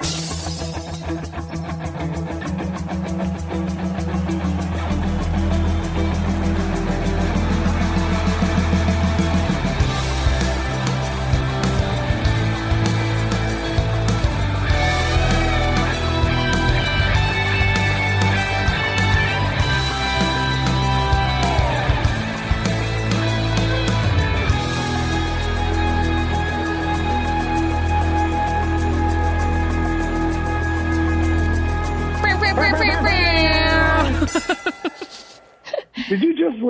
[0.00, 0.37] Did you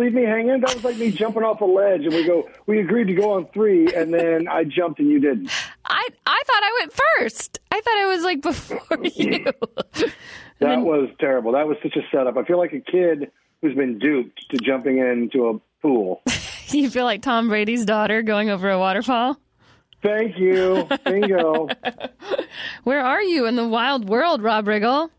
[0.09, 0.61] leave me hanging?
[0.61, 2.49] That was like me jumping off a ledge, and we go.
[2.66, 5.51] We agreed to go on three, and then I jumped, and you didn't.
[5.85, 7.59] I I thought I went first.
[7.71, 9.45] I thought I was like before you.
[10.61, 11.52] That was terrible.
[11.52, 12.37] That was such a setup.
[12.37, 13.30] I feel like a kid
[13.61, 16.23] who's been duped to jumping into a pool.
[16.69, 19.38] you feel like Tom Brady's daughter going over a waterfall.
[20.02, 20.88] Thank you.
[21.05, 21.69] Bingo.
[22.85, 25.11] Where are you in the wild world, Rob Riggle?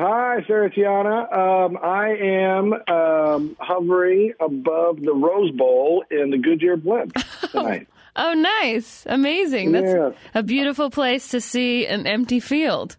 [0.00, 1.26] Hi, Sarah Tiana.
[1.36, 7.14] Um, I am um, hovering above the Rose Bowl in the Goodyear blimp
[7.50, 7.88] tonight.
[8.14, 9.04] Oh, nice.
[9.08, 9.72] Amazing.
[9.72, 10.10] That's Yeah.
[10.36, 12.96] a beautiful place to see an empty field.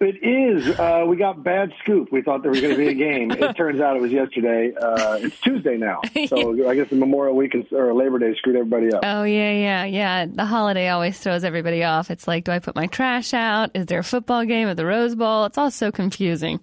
[0.00, 0.66] It is.
[0.78, 2.10] Uh, we got bad scoop.
[2.10, 3.30] We thought there was going to be a game.
[3.40, 4.72] It turns out it was yesterday.
[4.74, 8.92] Uh, it's Tuesday now, so I guess the Memorial Week or Labor Day screwed everybody
[8.92, 9.00] up.
[9.04, 10.26] Oh, yeah, yeah, yeah.
[10.26, 12.10] The holiday always throws everybody off.
[12.10, 13.70] It's like, do I put my trash out?
[13.74, 15.44] Is there a football game at the Rose Bowl?
[15.44, 16.60] It's all so confusing.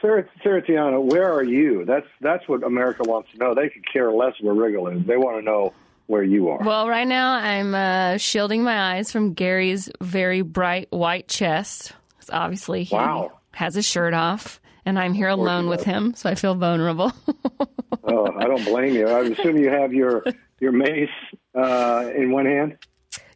[0.00, 1.84] Sarah, Sarah Tiana, where are you?
[1.84, 3.54] That's that's what America wants to know.
[3.54, 5.04] They could care less where Riggle is.
[5.06, 5.72] They want to know
[6.06, 6.58] where you are.
[6.62, 11.92] Well, right now I'm uh, shielding my eyes from Gary's very bright white chest.
[12.32, 13.32] Obviously, he Wow.
[13.52, 17.12] has his shirt off, and I'm here alone with him, so I feel vulnerable.
[18.04, 19.06] oh, I don't blame you.
[19.08, 20.24] I assume you have your
[20.60, 21.08] your mace
[21.54, 22.76] uh, in one hand.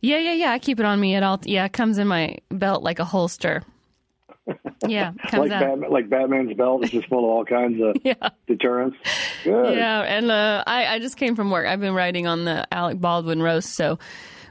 [0.00, 0.50] yeah, yeah, yeah.
[0.52, 1.38] I keep it on me at all.
[1.44, 3.62] Yeah, it comes in my belt like a holster.
[4.88, 5.60] Yeah, comes like out.
[5.60, 8.30] Batman, like Batman's belt is just full of all kinds of Yeah.
[8.48, 8.96] deterrents.
[9.44, 9.76] Good.
[9.76, 11.66] Yeah, and uh, I, I just came from work.
[11.66, 14.00] I've been writing on the Alec Baldwin roast, so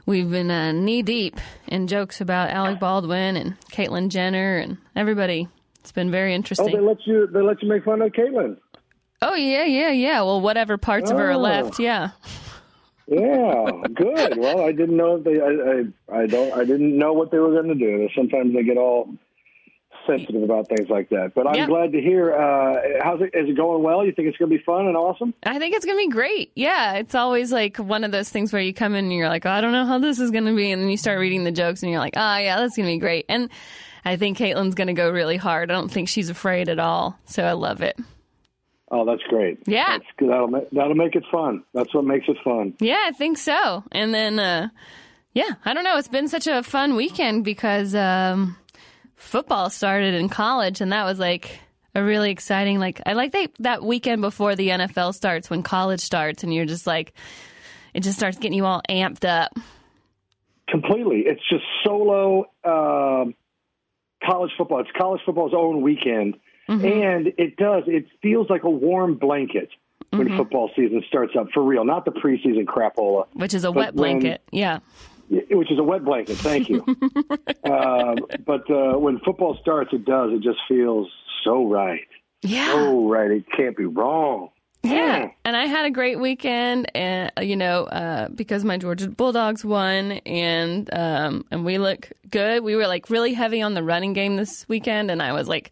[0.06, 1.36] we've been uh, knee deep
[1.68, 5.48] in jokes about Alec Baldwin and Caitlyn Jenner and everybody.
[5.80, 6.68] It's been very interesting.
[6.68, 8.56] Oh, they let you they let you make fun of Caitlyn.
[9.20, 10.20] Oh yeah, yeah, yeah.
[10.22, 11.38] Well, whatever parts of her are Oh.
[11.38, 12.10] left, yeah.
[13.08, 14.38] Yeah, good.
[14.38, 15.40] Well, I didn't know if they.
[15.40, 16.52] I, I I don't.
[16.56, 18.08] I didn't know what they were going to do.
[18.16, 19.08] Sometimes they get all
[20.06, 21.32] sensitive about things like that.
[21.34, 21.68] But I'm Yep.
[21.68, 22.32] glad to hear.
[22.34, 23.30] Uh, how's it?
[23.34, 24.04] Is it going well?
[24.04, 25.34] You think it's going to be fun and awesome?
[25.44, 26.52] I think it's gonna be great.
[26.54, 29.46] Yeah, it's always like one of those things where you come in and you're like,
[29.46, 31.52] oh, I don't know how this is gonna be, and then you start reading the
[31.52, 33.26] jokes and you're like, oh yeah, that's gonna be great.
[33.28, 33.48] And
[34.04, 35.70] I think Caitlyn's gonna go really hard.
[35.70, 37.18] I don't think she's afraid at all.
[37.26, 37.96] So I love it.
[38.90, 39.58] Oh, that's great.
[39.66, 39.98] Yeah.
[39.98, 40.04] that's.
[40.18, 41.64] That'll make, that'll make it fun.
[41.72, 42.74] That's what makes it fun.
[42.80, 43.84] Yeah, I think so.
[43.90, 44.68] And then, uh,
[45.32, 45.96] yeah, I don't know.
[45.96, 48.56] It's been such a fun weekend because um,
[49.22, 51.60] football started in college, and that was like
[51.94, 52.78] a really exciting.
[52.78, 56.66] Like, I like that that weekend before the NFL starts when college starts, and you're
[56.66, 57.12] just like,
[57.94, 59.52] it just starts getting you all amped up.
[60.68, 61.24] Completely.
[61.26, 63.34] It's just solo um,
[64.24, 64.80] college football.
[64.80, 66.36] It's college football's own weekend.
[66.68, 66.84] Mm-hmm.
[66.86, 67.82] And it does.
[67.86, 69.68] It feels like a warm blanket
[70.10, 70.36] when Mm-hmm.
[70.36, 71.84] football season starts up, for real.
[71.84, 74.42] Not the preseason crapola, Which is a wet when- blanket.
[74.52, 74.78] Yeah.
[75.50, 76.36] Which is a wet blanket.
[76.38, 76.84] Thank you.
[77.64, 78.16] um,
[78.46, 80.30] but uh, when football starts, it does.
[80.32, 81.08] It just feels
[81.44, 82.06] so right.
[82.42, 82.72] Yeah.
[82.72, 83.30] So right.
[83.30, 84.50] It can't be wrong.
[84.84, 89.08] Yeah, and I had a great weekend, and uh, you know, uh, because my Georgia
[89.08, 92.64] Bulldogs won, and um, and we look good.
[92.64, 95.70] We were like really heavy on the running game this weekend, and I was like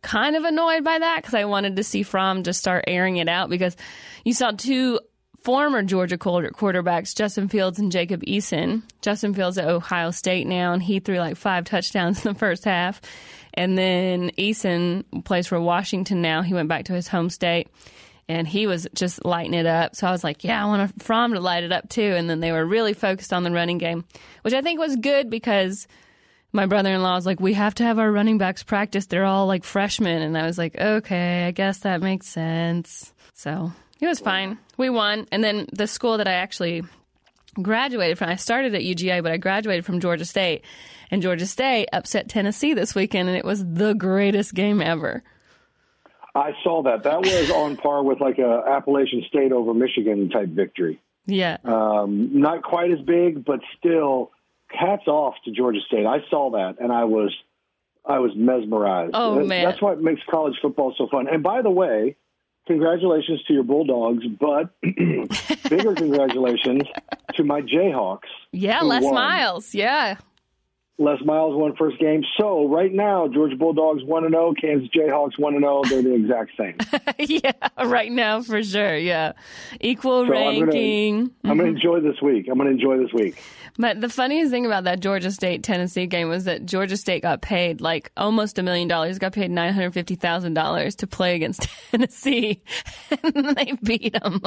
[0.00, 3.28] kind of annoyed by that because I wanted to see Fromm just start airing it
[3.28, 3.76] out because
[4.24, 5.00] you saw two
[5.46, 8.82] former Georgia quarter- quarterbacks, Justin Fields and Jacob Eason.
[9.00, 12.64] Justin Fields at Ohio State now, and he threw like five touchdowns in the first
[12.64, 13.00] half.
[13.54, 16.42] And then Eason plays for Washington now.
[16.42, 17.68] He went back to his home state
[18.28, 19.94] and he was just lighting it up.
[19.94, 22.02] So I was like, yeah, I want Fromm to light it up too.
[22.02, 24.04] And then they were really focused on the running game,
[24.42, 25.86] which I think was good because
[26.52, 29.06] my brother-in-law was like, we have to have our running backs practice.
[29.06, 30.22] They're all like freshmen.
[30.22, 33.12] And I was like, okay, I guess that makes sense.
[33.32, 33.70] So
[34.00, 34.58] it was fine.
[34.76, 35.26] We won.
[35.32, 36.82] And then the school that I actually
[37.60, 40.64] graduated from, I started at UGA, but I graduated from Georgia State.
[41.10, 45.22] And Georgia State upset Tennessee this weekend, and it was the greatest game ever.
[46.34, 47.04] I saw that.
[47.04, 51.00] That was on par with like a Appalachian State over Michigan type victory.
[51.24, 51.56] Yeah.
[51.64, 54.32] Um, not quite as big, but still,
[54.68, 56.06] hats off to Georgia State.
[56.06, 57.32] I saw that, and I was,
[58.04, 59.12] I was mesmerized.
[59.14, 59.64] Oh, That- man.
[59.64, 61.26] That's what makes college football so fun.
[61.28, 62.16] And by the way,
[62.66, 66.82] congratulations to your Bulldogs, but bigger congratulations
[67.34, 68.28] to my Jayhawks.
[68.52, 69.14] Yeah, Les won.
[69.14, 69.74] Miles.
[69.74, 70.16] Yeah.
[70.98, 72.22] Les Miles won first game.
[72.38, 75.82] So right now, Georgia Bulldogs one and zero, Kansas Jayhawks one and zero.
[75.84, 76.76] They're the exact same.
[77.18, 77.52] yeah,
[77.84, 78.96] right now for sure.
[78.96, 79.32] Yeah,
[79.80, 81.30] equal so ranking.
[81.44, 81.76] I'm going to mm-hmm.
[81.76, 82.48] enjoy this week.
[82.50, 83.36] I'm going to enjoy this week.
[83.78, 87.42] But the funniest thing about that Georgia State Tennessee game was that Georgia State got
[87.42, 89.18] paid like almost a million dollars.
[89.18, 92.62] Got paid nine hundred fifty thousand dollars to play against Tennessee,
[93.22, 94.40] and they beat them.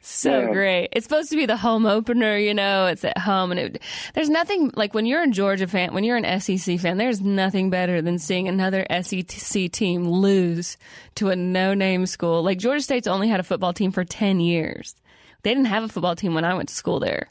[0.00, 0.52] so yeah.
[0.52, 0.88] great.
[0.92, 2.36] It's supposed to be the home opener.
[2.36, 3.82] You know, it's at home, and it,
[4.14, 7.68] there's nothing like when you're a Georgia fan, when you're an SEC fan, there's nothing
[7.68, 10.78] better than seeing another SEC team lose
[11.16, 12.42] to a no-name school.
[12.42, 14.94] Like Georgia State's only had a football team for ten years.
[15.42, 17.30] They didn't have a football team when I went to school there.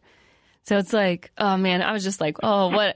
[0.63, 2.95] So it's like, oh man, I was just like, oh, what,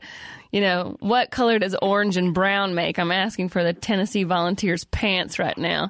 [0.52, 3.00] you know, what color does orange and brown make?
[3.00, 5.90] I'm asking for the Tennessee Volunteers pants right now.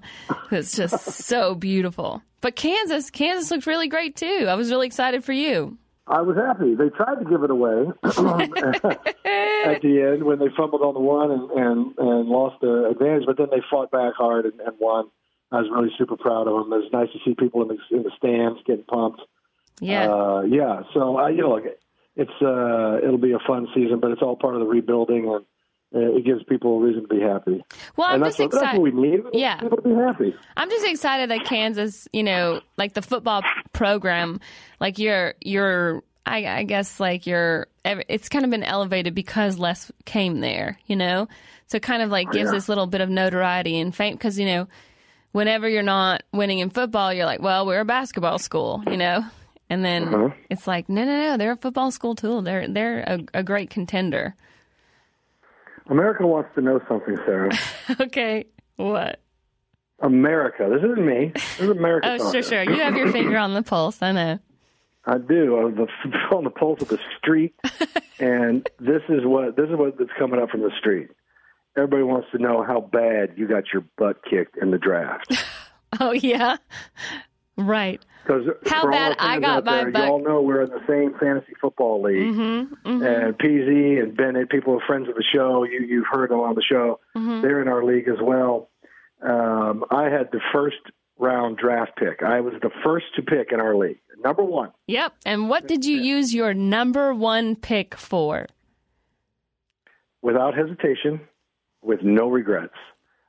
[0.52, 2.24] It's just so beautiful.
[2.40, 4.46] But Kansas, Kansas looked really great too.
[4.48, 5.78] I was really excited for you.
[6.08, 6.76] I was happy.
[6.76, 11.32] They tried to give it away at the end when they fumbled on the one
[11.32, 15.10] and, and, and lost the advantage, but then they fought back hard and, and won.
[15.52, 16.74] I was really super proud of them.
[16.74, 19.22] It was nice to see people in the, in the stands getting pumped.
[19.80, 20.12] Yeah.
[20.12, 20.82] Uh, yeah.
[20.94, 21.60] So I, you know,
[22.16, 25.46] it's uh, it'll be a fun season, but it's all part of the rebuilding and
[25.96, 27.64] it gives people a reason to be happy.
[27.96, 28.68] Well, I'm just excited.
[28.68, 29.22] That's what we need.
[29.34, 30.36] Yeah, people to be happy.
[30.58, 33.42] I'm just excited that Kansas, you know, like the football
[33.74, 34.40] program,
[34.80, 36.04] like you're you're.
[36.28, 37.68] I, I guess like you're.
[37.84, 41.28] It's kind of been elevated because Les came there, you know.
[41.68, 42.56] So it kind of like gives yeah.
[42.56, 44.68] this little bit of notoriety and fame because you know,
[45.34, 49.24] whenever you're not winning in football, you're like, well, we're a basketball school, you know.
[49.70, 50.30] And then uh-huh.
[50.50, 52.42] it's like, no, no, no, they're a football school too.
[52.42, 54.36] They're they're a, a great contender.
[55.90, 57.52] America wants to know something, Sarah.
[58.00, 58.46] okay,
[58.76, 59.20] what?
[60.00, 60.68] America.
[60.70, 61.32] This isn't me.
[61.34, 62.18] This is America.
[62.20, 62.64] oh, sure, sure.
[62.64, 64.02] You have your finger on the pulse.
[64.02, 64.40] I know.
[65.06, 65.58] I do.
[65.58, 65.80] I'm
[66.36, 67.54] on the pulse of the street,
[68.20, 71.10] and this is what this is what that's coming up from the street.
[71.78, 75.32] Everybody wants to know how bad you got your butt kicked in the draft.
[76.00, 76.58] oh yeah,
[77.58, 78.04] right.
[78.24, 80.06] Because how bad I got my there, butt.
[80.06, 83.04] You all know we're in the same fantasy football league, mm-hmm, mm-hmm.
[83.04, 85.64] and PZ and Bennett, people are friends of the show.
[85.64, 87.00] You you've heard them on the show.
[87.16, 87.42] Mm-hmm.
[87.42, 88.70] They're in our league as well.
[89.22, 90.78] Um, I had the first
[91.18, 92.24] round draft pick.
[92.24, 94.72] I was the first to pick in our league, number one.
[94.88, 95.14] Yep.
[95.26, 98.48] And what did you use your number one pick for?
[100.22, 101.22] Without hesitation,
[101.82, 102.74] with no regrets,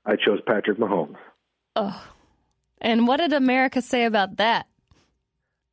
[0.05, 1.17] I chose Patrick Mahomes.
[1.76, 2.02] Oh.
[2.81, 4.67] And what did America say about that?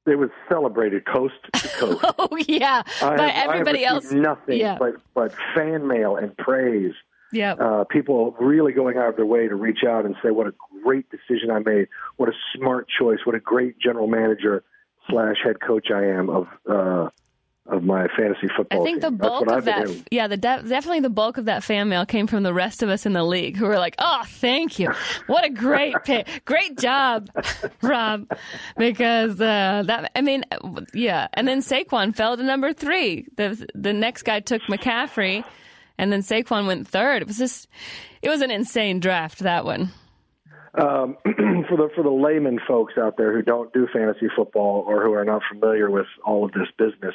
[0.06, 2.04] It was celebrated coast to coast.
[2.20, 4.78] oh yeah, I but have, everybody else nothing yeah.
[4.78, 6.94] but but fan mail and praise.
[7.32, 10.48] Yeah, uh, people really going out of their way to reach out and say what
[10.48, 10.54] a
[10.84, 14.64] great decision I made, what a smart choice, what a great general manager
[15.10, 17.10] slash head coach I am of uh,
[17.68, 18.82] of my fantasy football.
[18.82, 19.12] I think team.
[19.12, 22.28] the bulk of that, yeah, the de- definitely the bulk of that fan mail came
[22.28, 24.92] from the rest of us in the league who were like, "Oh, thank you,
[25.28, 27.30] what a great pick, great job,
[27.82, 28.28] Rob,"
[28.78, 30.44] because uh, that I mean,
[30.94, 33.28] yeah, and then Saquon fell to number three.
[33.38, 35.46] The the next guy took McCaffrey,
[35.98, 37.22] and then Saquon went third.
[37.22, 37.70] It was just,
[38.22, 39.92] it was an insane draft that one.
[40.76, 45.02] Um, for the for the layman folks out there who don't do fantasy football or
[45.02, 47.14] who are not familiar with all of this business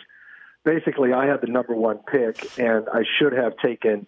[0.64, 4.06] basically I had the number one pick, and I should have taken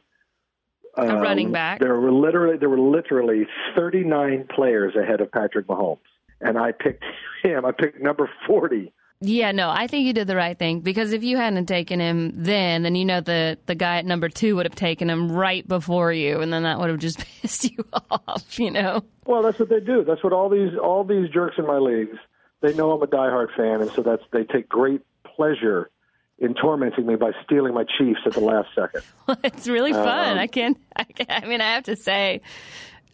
[0.96, 1.80] um, a running back.
[1.80, 5.98] There were literally there were literally 39 players ahead of Patrick Mahomes,
[6.40, 7.04] and I picked
[7.42, 7.64] him.
[7.64, 8.92] I picked number 40.
[9.22, 12.32] Yeah, no, I think you did the right thing because if you hadn't taken him
[12.42, 15.66] then, then you know the the guy at number two would have taken him right
[15.66, 19.04] before you, and then that would have just pissed you off, you know.
[19.26, 20.04] Well, that's what they do.
[20.04, 22.16] That's what all these all these jerks in my leagues.
[22.62, 25.02] They know I'm a diehard fan, and so that's they take great
[25.36, 25.90] pleasure
[26.40, 29.02] in tormenting me by stealing my Chiefs at the last second.
[29.26, 30.32] Well, it's really fun.
[30.32, 31.30] Um, I can't, I can't.
[31.30, 32.40] I mean, I have to say,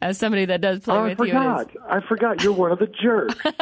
[0.01, 1.75] as somebody that does play oh, with I forgot.
[1.75, 2.43] you, I forgot.
[2.43, 3.35] You're one of the jerks.
[3.45, 3.55] I'm,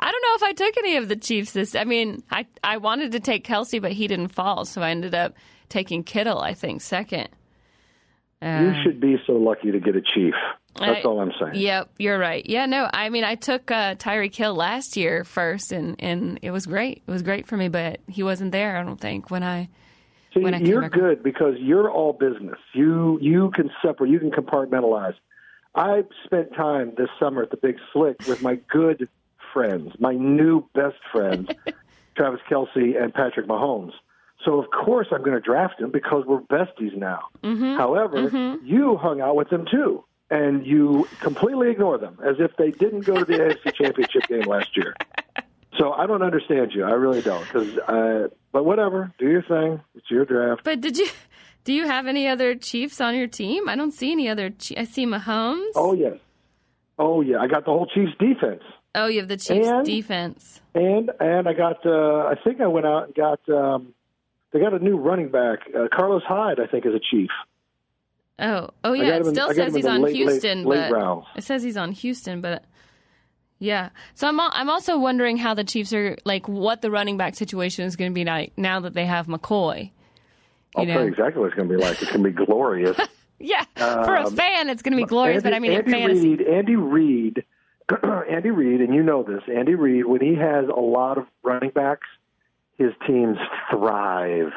[0.00, 1.52] I don't know if I took any of the Chiefs.
[1.52, 4.90] This, I mean, I I wanted to take Kelce, but he didn't fall, so I
[4.90, 5.34] ended up
[5.68, 6.40] taking Kittle.
[6.40, 7.28] I think second.
[8.42, 10.34] Uh, you should be so lucky to get a Chief.
[10.78, 11.60] That's I, all I'm saying.
[11.62, 12.44] Yep, you're right.
[12.46, 16.50] Yeah, no, I mean, I took uh, Tyreek Hill last year first, and, and it
[16.50, 17.02] was great.
[17.06, 18.76] It was great for me, but he wasn't there.
[18.76, 19.68] I don't think when I.
[20.32, 22.58] See, when I you're good because you're all business.
[22.72, 24.10] You you can separate.
[24.10, 25.14] You can compartmentalize.
[25.74, 29.08] I spent time this summer at the Big Slick with my good
[29.52, 31.48] friends, my new best friends,
[32.16, 33.92] Travis Kelce and Patrick Mahomes.
[34.44, 37.24] So of course I'm going to draft him because we're besties now.
[37.42, 37.76] Mm-hmm.
[37.76, 38.64] However, mm-hmm.
[38.64, 43.00] you hung out with them too and you completely ignore them as if they didn't
[43.04, 43.32] go to the
[43.64, 44.94] AFC Championship game last year.
[45.78, 46.84] So I don't understand you.
[46.84, 47.46] I really don't.
[47.48, 49.12] Cause, uh, but whatever.
[49.18, 49.80] Do your thing.
[49.94, 50.62] It's your draft.
[50.64, 51.08] But did you
[51.64, 53.68] do you have any other Chiefs on your team?
[53.68, 54.52] I don't see any other.
[54.76, 55.70] I see Mahomes.
[55.76, 56.16] Oh yes.
[56.98, 57.38] Oh yeah.
[57.38, 58.62] I got the whole Chiefs defense.
[58.94, 60.60] Oh, you have the Chiefs And- defense.
[60.74, 61.84] And and I got.
[61.86, 63.48] Uh, I think I went out and got.
[63.48, 63.94] Um,
[64.52, 65.60] they got a new running back.
[65.72, 67.30] Uh, Carlos Hyde, I think, is a Chief.
[68.40, 69.16] Oh, oh yeah.
[69.16, 71.26] It in- still says he's on late, late- Houston, late but rounds.
[71.36, 72.64] it says he's on Houston, but
[73.58, 73.90] yeah.
[74.14, 77.34] So I'm al- I'm also wondering how the Chiefs are like what the running back
[77.36, 79.90] situation is going to be like now that they have McCoy.
[80.76, 81.06] I'll You tell know.
[81.06, 82.00] you exactly what it's going to be like.
[82.00, 82.96] It's going to be glorious.
[83.42, 85.90] Yeah, for a Um, fan, it's going to be glorious, but I mean, in Andy
[85.92, 87.44] fantasy, Reid, Andy Reid,
[88.30, 89.40] Andy Reid, and you know this.
[89.50, 92.06] Andy Reid, when he has a lot of running backs,
[92.76, 93.38] his teams
[93.70, 94.52] thrive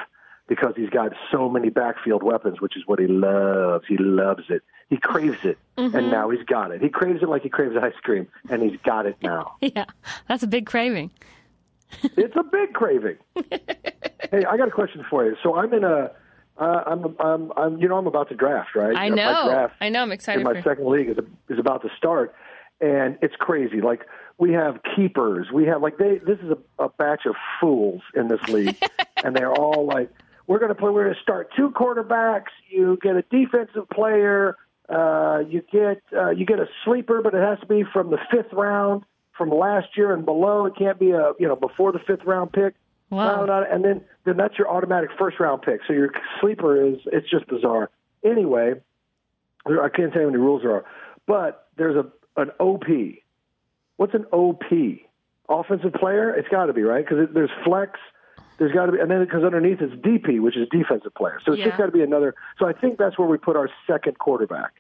[0.48, 3.86] because he's got so many backfield weapons, which is what he loves.
[3.88, 4.62] He loves it.
[4.90, 5.96] He craves it, Mm-hmm.
[5.96, 6.82] and now he's got it.
[6.84, 9.56] He craves it like he craves ice cream, and he's got it now.
[9.62, 9.86] yeah,
[10.28, 11.10] that's a big craving.
[12.04, 13.18] it's a big craving.
[13.52, 15.36] hey, I got a question for you.
[15.42, 16.12] So I'm in a,
[16.60, 18.96] uh, I'm, I'm, I'm, you know, I'm about to draft, right?
[18.96, 20.04] I know, draft I know.
[20.04, 20.62] I'm excited my for.
[20.62, 21.18] second league is,
[21.50, 22.36] is about to start,
[22.80, 23.82] and it's crazy.
[23.82, 24.02] Like
[24.38, 26.20] we have keepers, we have like they.
[26.20, 28.78] This is a, a batch of fools in this league,
[29.24, 30.12] and they're all like,
[30.48, 30.90] "We're going to play.
[30.90, 32.52] We're going to start two quarterbacks.
[32.70, 34.58] You get a defensive player.
[34.90, 38.20] Uh, you get uh, you get a sleeper, but it has to be from the
[38.32, 39.04] fifth round
[39.38, 40.66] from last year and below.
[40.66, 42.76] It can't be a you know before the fifth round pick.
[43.10, 43.46] Wow.
[43.46, 45.82] No, and then then that's your automatic first round pick.
[45.88, 47.90] So your sleeper is it's just bizarre.
[48.24, 48.74] Anyway,
[49.66, 50.86] I can't tell you how many rules there are,
[51.28, 52.86] but there's a an OP.
[53.98, 54.64] What's an OP?
[55.50, 56.34] Offensive player?
[56.34, 58.00] It's got to be right because there's flex.
[58.58, 61.40] There's got to be, and then because underneath it's DP, which is defensive player.
[61.46, 61.66] So it's Yeah.
[61.66, 62.36] just got to be another.
[62.60, 64.74] So I think that's where we put our second quarterback.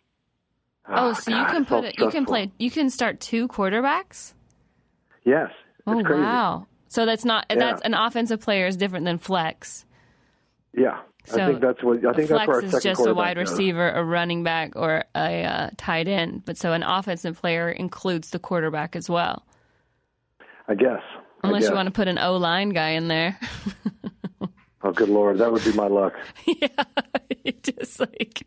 [0.87, 1.97] Oh, so you can put it.
[1.97, 2.51] You can play.
[2.59, 4.33] You can start two quarterbacks.
[5.23, 6.21] Yes, it's Oh crazy.
[6.21, 6.67] wow!
[6.87, 7.55] So that's not Yeah.
[7.57, 9.85] that's an offensive player is different than flex.
[10.73, 13.13] Yeah, So I think that's what I think that's where our flex is just a
[13.13, 13.51] wide goes.
[13.51, 16.43] receiver, a running back, or a uh, tight end.
[16.45, 19.45] But so an offensive player includes the quarterback as well.
[20.67, 21.01] I guess.
[21.43, 23.37] Unless you want to put an O line guy in there.
[24.85, 26.13] Oh, good lord, that would be my luck.
[26.45, 26.83] yeah,
[27.45, 28.43] you just like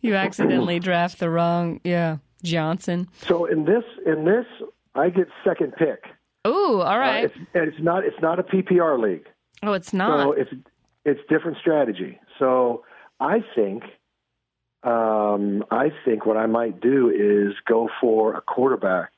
[0.00, 1.80] you accidentally draft the wrong.
[1.84, 3.08] Yeah, Johnson.
[3.26, 4.46] So in this, in this,
[4.94, 6.04] I get second pick.
[6.46, 7.24] Ooh, all right.
[7.24, 9.26] Uh, it's, and it's not, it's not a PPR league.
[9.62, 10.22] oh, it's not.
[10.22, 10.50] So it's,
[11.04, 12.18] it's different strategy.
[12.38, 12.84] So
[13.20, 13.82] I think,
[14.82, 19.10] um, I think what I might do is go for a quarterback.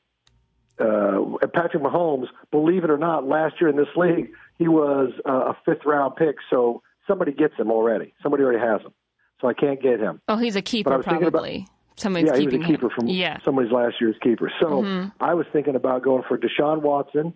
[0.81, 5.53] Uh, Patrick Mahomes, believe it or not, last year in this league, he was uh,
[5.53, 6.37] a fifth round pick.
[6.51, 8.15] So somebody gets him already.
[8.23, 8.93] Somebody already has him.
[9.41, 10.21] So I can't get him.
[10.29, 11.67] oh, he's a keeper, about- probably.
[11.97, 12.93] Somebody's yeah, he was keeping a keeper him.
[12.95, 13.39] from yeah.
[13.45, 14.53] somebody's last year's keeper.
[14.61, 17.35] So I was thinking about going for Deshaun Watson.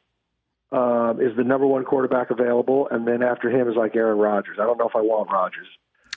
[0.71, 4.57] Um, is the number one quarterback available, and then after him is like Aaron Rodgers.
[4.59, 5.67] I don't know if I want Rodgers,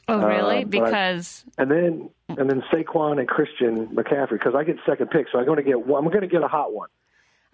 [0.07, 0.63] Oh, really?
[0.63, 4.77] Uh, but I- because and then and then Saquon and Christian McCaffrey because I get
[4.85, 6.87] second pick, so I'm going to get one, I'm going to get a hot one.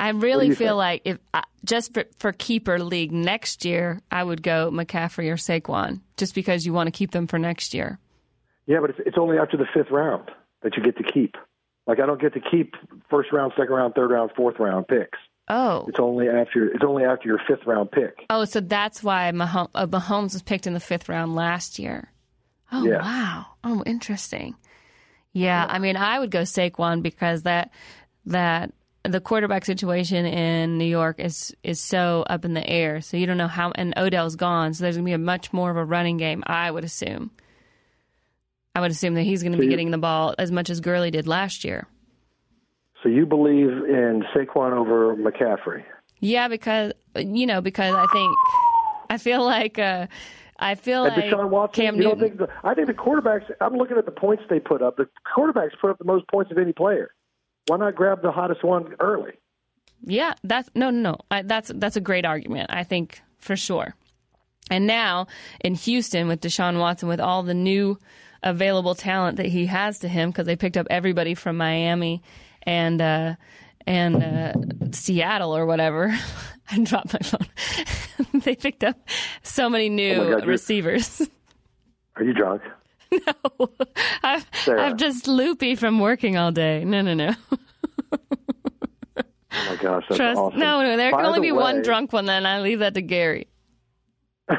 [0.02, 0.78] I really feel think?
[0.78, 5.36] like if uh, just for, for keeper league next year, I would go McCaffrey or
[5.38, 8.00] Saquon, just because you want to keep them for next year.
[8.66, 10.30] Yeah, but it's, it's only after the fifth round
[10.64, 11.36] that you get to keep.
[11.88, 12.76] Like I don't get to keep
[13.10, 15.18] first round, second round, third round, fourth round picks.
[15.48, 18.26] Oh, It's only after it's only after your fifth round pick.
[18.30, 22.12] oh, so that's why Mahomes, uh, Mahomes was picked in the fifth round last year.
[22.72, 23.02] Oh, Yeah.
[23.02, 23.46] wow.
[23.64, 24.56] Oh, interesting.
[25.34, 27.72] Yeah, I mean, I would go Saquon because that
[28.28, 28.72] that
[29.04, 33.02] the quarterback situation in New York is is so up in the air.
[33.02, 35.52] So you don't know how, and Odell's gone, so there's going to be a much
[35.54, 36.44] more of a running game.
[36.46, 37.32] I would assume.
[38.76, 40.80] I would assume that he's going to be you- getting the ball as much as
[40.80, 41.88] Gurley did last year.
[43.04, 45.84] So you believe in Saquon over McCaffrey?
[46.20, 48.38] Yeah, because you know, because I think
[49.10, 50.06] I feel like uh,
[50.60, 52.20] I feel And like Deshaun Watson, Cam Newton.
[52.20, 52.38] think?
[52.38, 53.50] The, I think the quarterbacks.
[53.60, 54.98] I'm looking at the points they put up.
[54.98, 57.10] The quarterbacks put up the most points of any player.
[57.68, 59.34] Why not grab the hottest one early?
[60.04, 61.18] Yeah, that's no, no, no.
[61.30, 62.72] I, that's that's a great argument.
[62.72, 63.96] I think for sure.
[64.70, 65.28] And now
[65.64, 67.98] in Houston with Deshaun Watson, with all the new
[68.42, 72.22] available talent that he has to him, because they picked up everybody from Miami
[72.64, 73.36] and uh,
[73.86, 74.54] and uh,
[74.92, 76.16] Seattle or whatever.
[76.72, 78.40] I dropped my phone.
[78.42, 78.98] they picked up
[79.44, 81.22] so many new Oh God, receivers.
[82.16, 82.62] Are you drunk?
[84.24, 84.84] I'm, Sarah.
[84.84, 86.84] I'm just loopy from working all day.
[86.86, 87.34] No, no, no.
[89.54, 90.40] Oh my gosh, that's Trust.
[90.40, 90.60] awesome.
[90.60, 90.96] No, no.
[90.96, 92.26] There By can only the be one drunk one.
[92.26, 93.48] Then I leave that to Gary.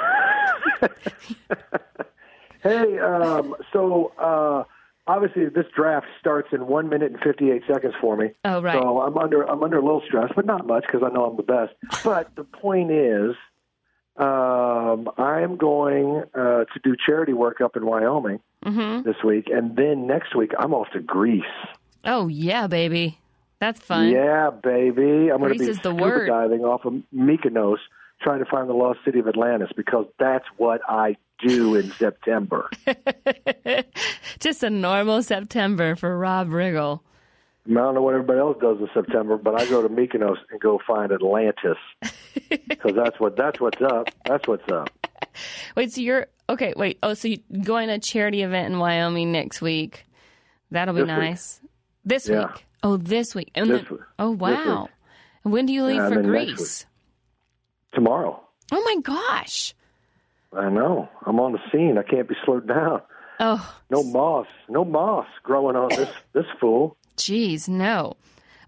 [2.62, 4.62] Hey, um, so uh,
[5.06, 8.30] obviously this draft starts in one minute and 58 seconds for me.
[8.44, 8.80] Oh, right.
[8.80, 11.36] So I'm under I'm under a little stress, but not much because I know I'm
[11.36, 11.72] the best.
[12.04, 13.34] But the point is,
[14.16, 19.02] um, I'm going uh, to do charity work up in Wyoming Mm-hmm.
[19.02, 21.42] this week, and then next week I'm off to Greece.
[22.04, 23.18] Oh yeah, baby.
[23.58, 24.08] That's fun.
[24.10, 25.30] Yeah, baby.
[25.32, 26.28] I'm going to be scuba word.
[26.28, 27.78] diving off of Mykonos,
[28.20, 32.70] trying to find the lost city of Atlantis because that's what I do in September.
[34.38, 37.00] Just a normal September for Rob Riggle.
[37.64, 40.60] I don't know what everybody else does in September, but I go to Mykonos and
[40.60, 41.76] go find Atlantis
[42.68, 44.08] because that's what that's what's up.
[44.26, 44.90] That's what's up.
[45.76, 46.74] Wait, so you're okay?
[46.76, 50.06] Wait, oh, so you're going to a charity event in Wyoming next week?
[50.72, 51.16] That'll be This week.
[51.16, 51.60] nice.
[52.04, 52.46] This Yeah.
[52.48, 52.66] week?
[52.82, 53.50] Oh, this week.
[53.54, 54.82] And This then, oh, wow.
[54.82, 54.90] week.
[55.52, 56.84] When do you leave Yeah, for Greece?
[57.94, 58.42] Tomorrow.
[58.72, 59.74] Oh my gosh.
[60.52, 61.08] I know.
[61.26, 61.96] I'm on the scene.
[61.98, 63.02] I can't be slowed down.
[63.38, 64.46] Oh, No moss.
[64.68, 66.96] No moss growing on this this fool.
[67.16, 68.16] Geez, no.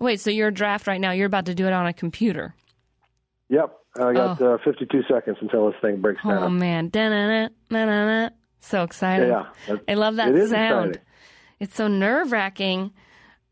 [0.01, 1.13] Wait, so you're draft right now.
[1.13, 2.55] You're about to do it on a computer.
[3.49, 3.77] Yep.
[3.97, 6.43] I got uh, 52 seconds until this thing breaks Oh down.
[6.43, 8.31] Oh, man, Da-na-na, na-na-na.
[8.61, 9.29] so excited.
[9.29, 9.47] Yeah.
[9.69, 10.91] That- I love that it is sound.
[10.91, 11.09] exciting.
[11.61, 12.91] It's so nerve wracking.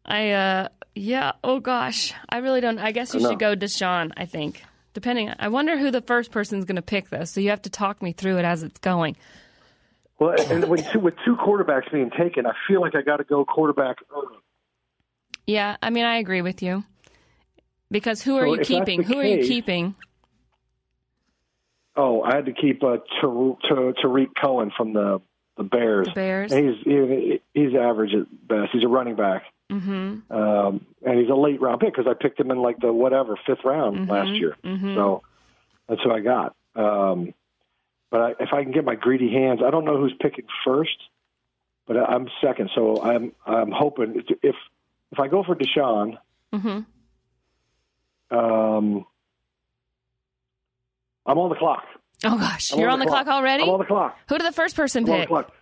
[0.05, 2.13] I uh yeah, oh gosh.
[2.29, 4.65] I really don't I guess you I should go Deshaun, I think.
[4.95, 8.03] Depending I wonder who the first person's gonna pick though, so you have to talk
[8.03, 9.17] me through it as it's going.
[10.19, 13.25] Well, and when two, with two quarterbacks being taken, I feel like I got to
[13.25, 14.37] go quarterback early.
[15.47, 16.85] Yeah, I mean I agree with you.
[17.91, 19.03] Because who are So you keeping?
[19.03, 19.95] Who are you keeping?
[21.95, 25.21] Oh, I had to keep uh, Tar- Tar- Tarik Cohen from the
[25.59, 26.07] the Bears.
[26.09, 26.53] The Bears?
[26.53, 28.71] And he's he, he's average at best.
[28.73, 30.33] He's a running back, Mm-hmm.
[30.33, 33.39] um, and he's a late round pick because I picked him in like the whatever
[33.47, 34.57] fifth round last year.
[34.65, 34.95] mhm.
[34.95, 35.23] So
[35.89, 36.55] that's what I got.
[36.75, 37.35] Um,
[38.11, 40.97] but I, if I can get my greedy hands, I don't know who's picking first,
[41.87, 42.71] but I, I'm second.
[42.75, 44.57] So I'm I'm hoping if
[45.12, 46.16] if I go for Deshaun,
[46.52, 46.81] Mm-hmm.
[48.37, 49.07] um,
[51.25, 51.85] I'm on the clock.
[52.25, 52.73] Oh gosh.
[52.73, 53.62] I'm You're on the clock, already?
[53.62, 54.16] I'm on the clock.
[54.28, 55.28] Who did the first person I'm on the pick?
[55.28, 55.52] clock.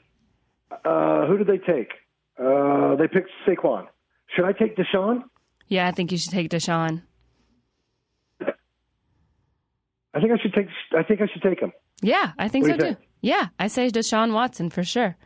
[0.84, 1.90] Uh, who did they take?
[2.38, 3.86] Uh, they picked Saquon.
[4.34, 5.22] Should I take Deshaun?
[5.68, 7.02] Yeah, I think you should take Deshaun.
[10.12, 10.66] I think I should take.
[10.96, 11.72] I think I should take him.
[12.02, 12.84] Yeah, I think What so too.
[12.94, 12.98] think?
[13.20, 15.16] Yeah, I say Deshaun Watson for sure.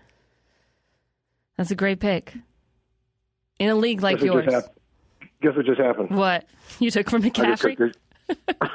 [1.57, 2.35] That's a great pick.
[3.59, 4.65] In a league like Guess yours.
[5.41, 6.11] Guess what just happened?
[6.11, 6.47] What?
[6.81, 7.77] You took from I, McCaffrey?
[7.77, 7.95] the-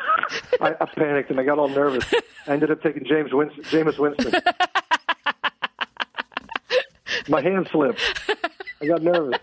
[0.61, 2.05] I, I panicked and I got all nervous.
[2.47, 4.31] I ended up taking James Winston, Jameis Winston.
[7.27, 8.01] My hand slipped.
[8.81, 9.39] I got nervous.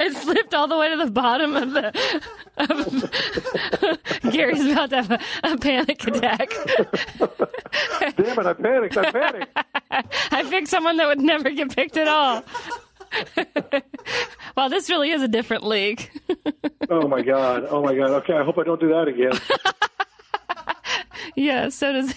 [0.00, 1.88] It slipped all the way to the bottom of the.
[2.58, 2.72] Of,
[4.32, 6.50] Gary's about to have a, a panic attack.
[7.18, 8.46] Damn it!
[8.46, 8.96] I panicked.
[8.96, 9.58] I panicked.
[9.90, 12.44] I picked someone that would never get picked at all.
[14.56, 16.10] wow, this really is a different league.
[16.90, 17.66] Oh my god.
[17.68, 18.08] Oh my god.
[18.22, 18.32] Okay.
[18.32, 19.38] I hope I don't do that again.
[21.36, 22.14] yeah, so does.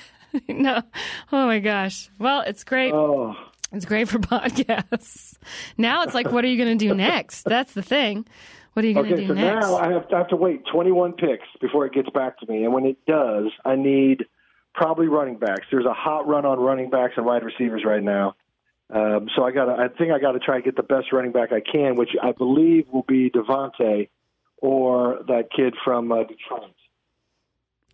[0.47, 0.82] No.
[1.34, 2.10] Oh my gosh.
[2.17, 2.93] Well, it's great.
[2.93, 3.36] Oh.
[3.73, 5.38] It's great for podcasts.
[5.77, 7.43] Now it's like, what are you going to do next?
[7.43, 8.25] That's the thing.
[8.73, 9.65] What are you going to Okay, do so next?
[9.65, 12.45] now I have, to, I have to wait 21 picks before it gets back to
[12.47, 12.63] me.
[12.63, 14.23] And when it does, I need
[14.73, 15.67] probably running backs.
[15.69, 18.36] There's a hot run on running backs and wide receivers right now.
[18.91, 19.69] Um, so I got.
[19.69, 22.10] I think I got to try to get the best running back I can, which
[22.21, 24.10] I believe will be Devonta
[24.58, 26.75] or that kid from uh, Detroit,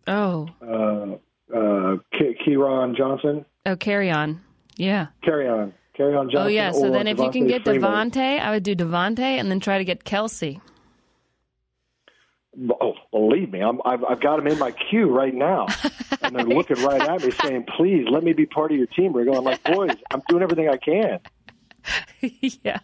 [0.08, 3.46] oh, uh, uh, K- Kerryon Johnson.
[3.66, 4.42] oh, carry on.
[4.76, 5.08] Yeah.
[5.24, 6.46] Carry on, carry on Johnson.
[6.46, 6.72] Oh, yeah.
[6.72, 7.64] So then if you can get.
[7.64, 10.60] Devonta, I would do Devonta and then try to get Kelce.
[12.82, 15.68] Oh, believe me, I'm, I've, I've got them in my queue right now,
[16.22, 19.14] and they're looking right at me, saying, "Please let me be part of your team."
[19.14, 21.20] We're going like, "Boys, I'm doing everything I can."
[22.64, 22.80] yeah.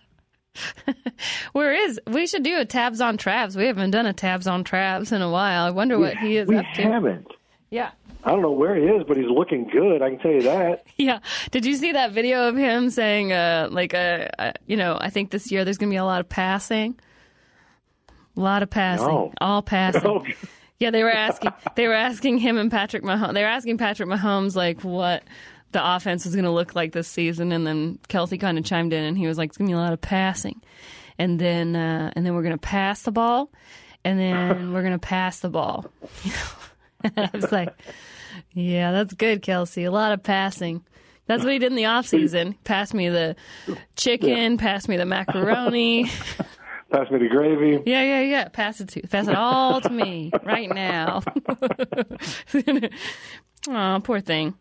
[1.54, 3.56] Where is we should do a tabs on Travs.
[3.56, 5.64] We haven't done a tabs on Travs in a while.
[5.64, 6.82] I wonder what he is we up to.
[6.84, 7.28] haven't.
[7.72, 7.90] Yeah.
[8.24, 10.02] I don't know where he is, but he's looking good.
[10.02, 10.86] I can tell you that.
[10.96, 11.20] Yeah.
[11.52, 15.10] Did you see that video of him saying, uh, like, uh, uh, you know, I
[15.10, 16.98] think this year there's going to be a lot of passing?
[18.36, 19.08] A lot of passing.
[19.08, 19.34] No.
[19.40, 20.36] All passing.
[20.80, 21.52] Yeah, they were asking.
[21.76, 23.36] They were asking him and Patrick Mahomes.
[23.36, 25.24] They were asking Patrick Mahomes like what
[25.72, 28.92] the offense was going to look like this season, and then Kelce kind of chimed
[28.92, 30.62] in and he was like, "It's going to be a lot of passing,
[31.18, 33.50] and then uh, and then we're going to pass the ball,
[34.04, 35.86] and then we're going to pass the ball."
[37.02, 37.74] and I was like,
[38.52, 39.86] "Yeah, that's good, Kelce.
[39.88, 40.84] A lot of passing."
[41.28, 42.56] That's what he did in the off season.
[42.66, 43.38] Passed me the
[43.96, 46.12] chicken, passed me the macaroni.
[46.94, 47.82] Pass me the gravy.
[47.86, 48.48] Yeah, yeah, yeah.
[48.50, 51.22] Pass it to pass it all to me right now.
[53.70, 54.54] oh, poor thing.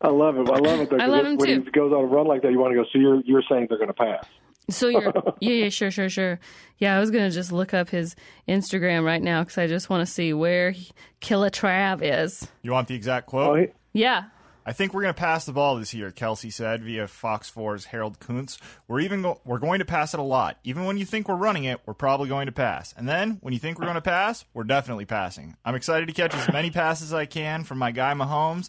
[0.00, 0.50] I love him.
[0.50, 0.90] I love it.
[0.90, 1.62] Though, I love 'cause him when too.
[1.64, 2.84] he goes on a run like that, you want to go.
[2.92, 4.24] So you're you're saying they're going to pass?
[4.70, 6.38] So you're yeah yeah sure sure sure
[6.78, 8.14] yeah I was gonna just look up his
[8.48, 12.48] Instagram right now because I just want to see where he, Killer Trav is.
[12.62, 13.58] You want the exact Oh, quote?
[13.92, 14.24] he, Yeah,
[14.64, 17.86] I think we're going to pass the ball this year, Kelce said via Fox 4's
[17.86, 18.58] Harold Kuntz.
[18.88, 20.58] We're even go- we're going to pass it a lot.
[20.64, 22.94] Even when you think we're running it, we're probably going to pass.
[22.96, 25.56] And then when you think we're going to pass, we're definitely passing.
[25.64, 28.68] I'm excited to catch as many passes as I can from my guy Mahomes.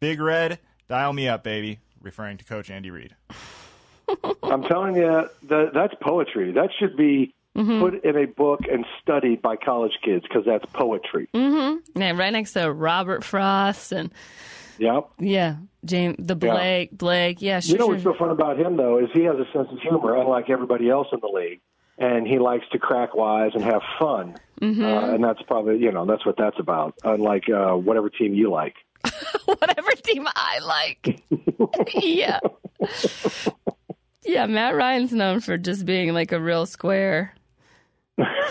[0.00, 1.78] Big Red, dial me up, baby.
[2.02, 3.14] Referring to Coach Andy Reid.
[4.42, 6.52] I'm telling you, that that's poetry.
[6.52, 7.80] That should be Mm-hmm.
[7.80, 11.28] put in a book and studied by college kids because that's poetry.
[11.34, 12.00] Mm-hmm.
[12.00, 14.12] yeah, right next to Robert Frost and
[14.80, 15.10] Yep.
[15.20, 17.92] yeah James the Blake Blake yeah sure You know sure.
[17.94, 20.90] what's so fun about him though is he has a sense of humor, unlike everybody
[20.90, 21.60] else in the league,
[21.98, 24.36] and he likes to crack wise and have fun.
[24.60, 24.84] Mm-hmm.
[24.84, 26.94] Uh, and that's probably you know that's what that's about.
[27.04, 28.74] Unlike uh, whatever team you like.
[29.44, 31.22] whatever team I like.
[31.94, 32.40] yeah.
[34.24, 37.34] Yeah, Matt Ryan's known for just being like a real square.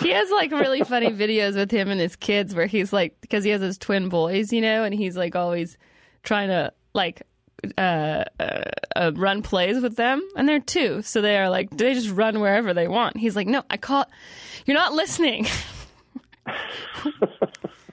[0.02, 3.44] He has like really funny videos with him and his kids where he's like because
[3.44, 5.78] he has his twin boys, you know, and he's like always
[6.24, 7.24] trying to like
[7.78, 8.64] uh, uh,
[8.96, 12.40] uh run plays with them and they're two so they are like they just run
[12.40, 14.06] wherever they want he's like no i call
[14.66, 15.46] you're not listening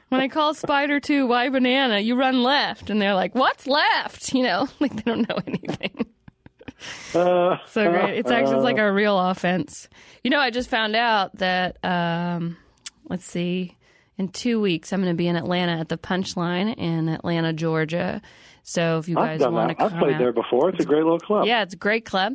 [0.09, 2.91] when I call Spider 2 Y Banana, you run left.
[2.91, 4.33] And they're like, what's left?
[4.33, 6.07] You know, like they don't know anything.
[7.15, 8.19] Uh, so great.
[8.19, 9.89] It's actually like a real offense.
[10.23, 12.57] You know, I just found out that, um,
[13.09, 13.77] let's see,
[14.19, 18.23] in two weeks, I'm going to be in Atlanta at the Punchline in Atlanta, Georgia.
[18.63, 19.79] So if you guys want that.
[19.79, 20.71] to I've come played out, there before.
[20.71, 21.47] It's a great little club.
[21.47, 22.35] yeah, it's a great club.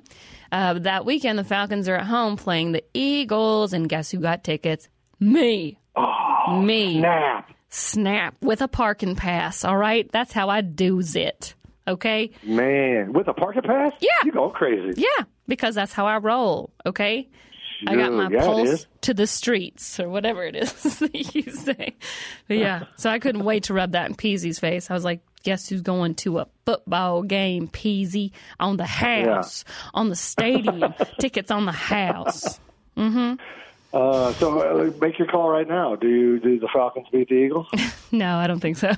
[0.52, 4.44] Uh, that weekend, the Falcons are at home playing the Eagles, and guess who got
[4.44, 4.88] tickets?
[5.20, 5.78] Me.
[6.54, 9.64] Me Snap, snap with a parking pass.
[9.66, 11.54] All right, that's how I do's it.
[11.88, 13.92] Okay, man, with a parking pass?
[14.00, 14.10] Yeah.
[14.24, 15.02] you go crazy.
[15.02, 16.72] yeah, because that's how I roll.
[16.86, 17.30] Okay,
[17.88, 21.96] I got my yeah, pulse to the streets or whatever it is that you say.
[22.48, 24.92] But yeah, so I couldn't wait to rub that in PZ's face.
[24.92, 29.64] I was like, guess who's going to a football game, PZ, on the house,
[29.94, 32.60] on the stadium, tickets on the house.
[32.98, 33.36] Mm-hmm.
[33.94, 35.96] Uh, so uh, make your call right now.
[35.96, 37.68] Do you, do the Falcons beat the Eagles?
[38.14, 38.92] No, I don't think so.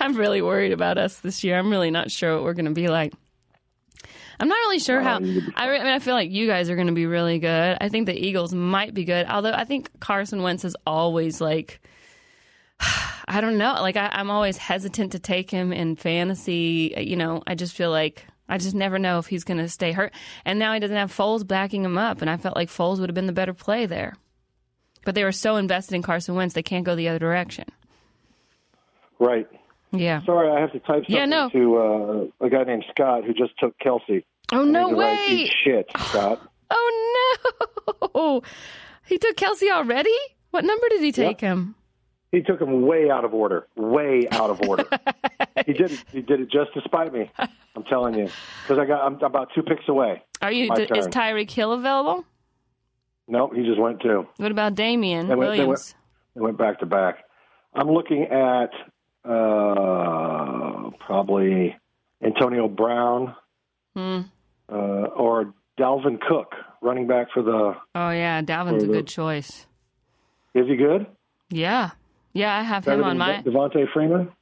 [0.00, 1.58] I'm really worried about us this year.
[1.58, 3.12] I'm really not sure what we're going to be like.
[4.40, 5.16] I'm not really sure how.
[5.16, 7.38] Um, I, re- I mean, I feel like you guys are going to be really
[7.38, 7.76] good.
[7.80, 9.26] I think the Eagles might be good.
[9.26, 11.80] Although I think Carson Wentz is always like,
[13.28, 13.74] I don't know.
[13.80, 16.94] Like I, I'm always hesitant to take him in fantasy.
[16.96, 19.92] You know, I just feel like I just never know if he's going to stay
[19.92, 20.12] hurt.
[20.44, 23.10] And now he doesn't have Foles backing him up, and I felt like Foles would
[23.10, 24.16] have been the better play there.
[25.04, 27.64] But they were so invested in Carson Wentz, they can't go the other direction.
[29.18, 29.48] right.
[29.92, 30.22] Yeah.
[30.24, 31.48] Sorry, I have to type something Yeah, no.
[31.50, 31.76] to
[32.40, 34.24] uh, a guy named Scott who just took Kelce.
[34.52, 35.34] Oh no to write, way!
[35.34, 36.40] Eat shit, Scott.
[36.70, 37.50] Oh
[38.14, 38.42] no!
[39.06, 40.14] He took Kelce already.
[40.50, 41.74] What number did he take him?
[42.32, 43.66] He took him way out of order.
[43.76, 44.84] Way out of order.
[45.66, 46.04] he did it.
[46.12, 47.30] He did it just to spite me.
[47.38, 48.28] I'm telling you,
[48.62, 49.02] because I got.
[49.06, 50.22] I'm about two picks away.
[50.42, 50.70] Are you?
[50.74, 51.06] Is.
[51.08, 52.24] Tyreek Hill available?
[53.28, 54.26] No, he just went two.
[54.38, 55.94] What about Damien They went- they Williams?
[56.34, 57.24] They went back to back.
[57.74, 58.70] I'm looking at
[59.24, 61.76] uh, probably
[62.22, 63.34] Antonio Brown
[63.94, 64.20] Hmm.
[64.70, 67.74] uh, or Dalvin Cook, running back for the.
[67.94, 68.92] Oh yeah, Dalvin's a Mhm.
[68.92, 69.66] good choice.
[70.54, 71.06] Is he good?
[71.50, 71.90] Yeah,
[72.32, 73.42] yeah, I have Better him on my.
[73.42, 74.32] Devonta Freeman.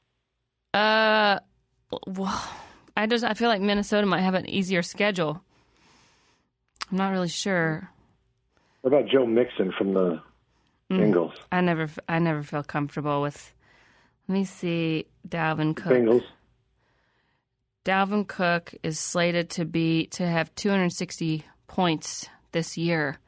[0.75, 1.39] Uh,
[2.07, 2.43] well,
[2.97, 5.43] I just I feel like Minnesota might have an easier schedule.
[6.91, 7.91] I'm not really sure.
[8.83, 10.23] What about Joe Mixon from the
[10.91, 11.01] Mm.
[11.13, 11.33] Bengals?
[11.51, 13.53] I never I never feel comfortable with.
[14.29, 15.93] Let me see, Dalvin Cook.
[15.93, 16.25] Bengals.
[17.85, 23.19] Dalvin Cook is slated to be to have 260 points this year.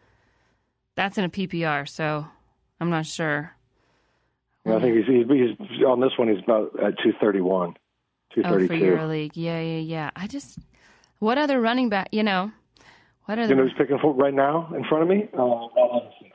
[0.97, 2.27] That's in a PPR, so
[2.81, 3.53] I'm not sure.
[4.67, 6.29] Yeah, I think he's, he's, he's on this one.
[6.29, 7.75] He's about at 231,
[8.35, 8.41] 232.
[8.41, 8.85] Oh, for 232.
[8.85, 10.11] your league, yeah, yeah, yeah.
[10.17, 10.59] I just,
[11.21, 12.09] what other running back?
[12.11, 12.51] You know,
[13.27, 13.49] what other?
[13.49, 15.29] You know who's picking for right now in front of me?
[15.33, 15.43] Uh,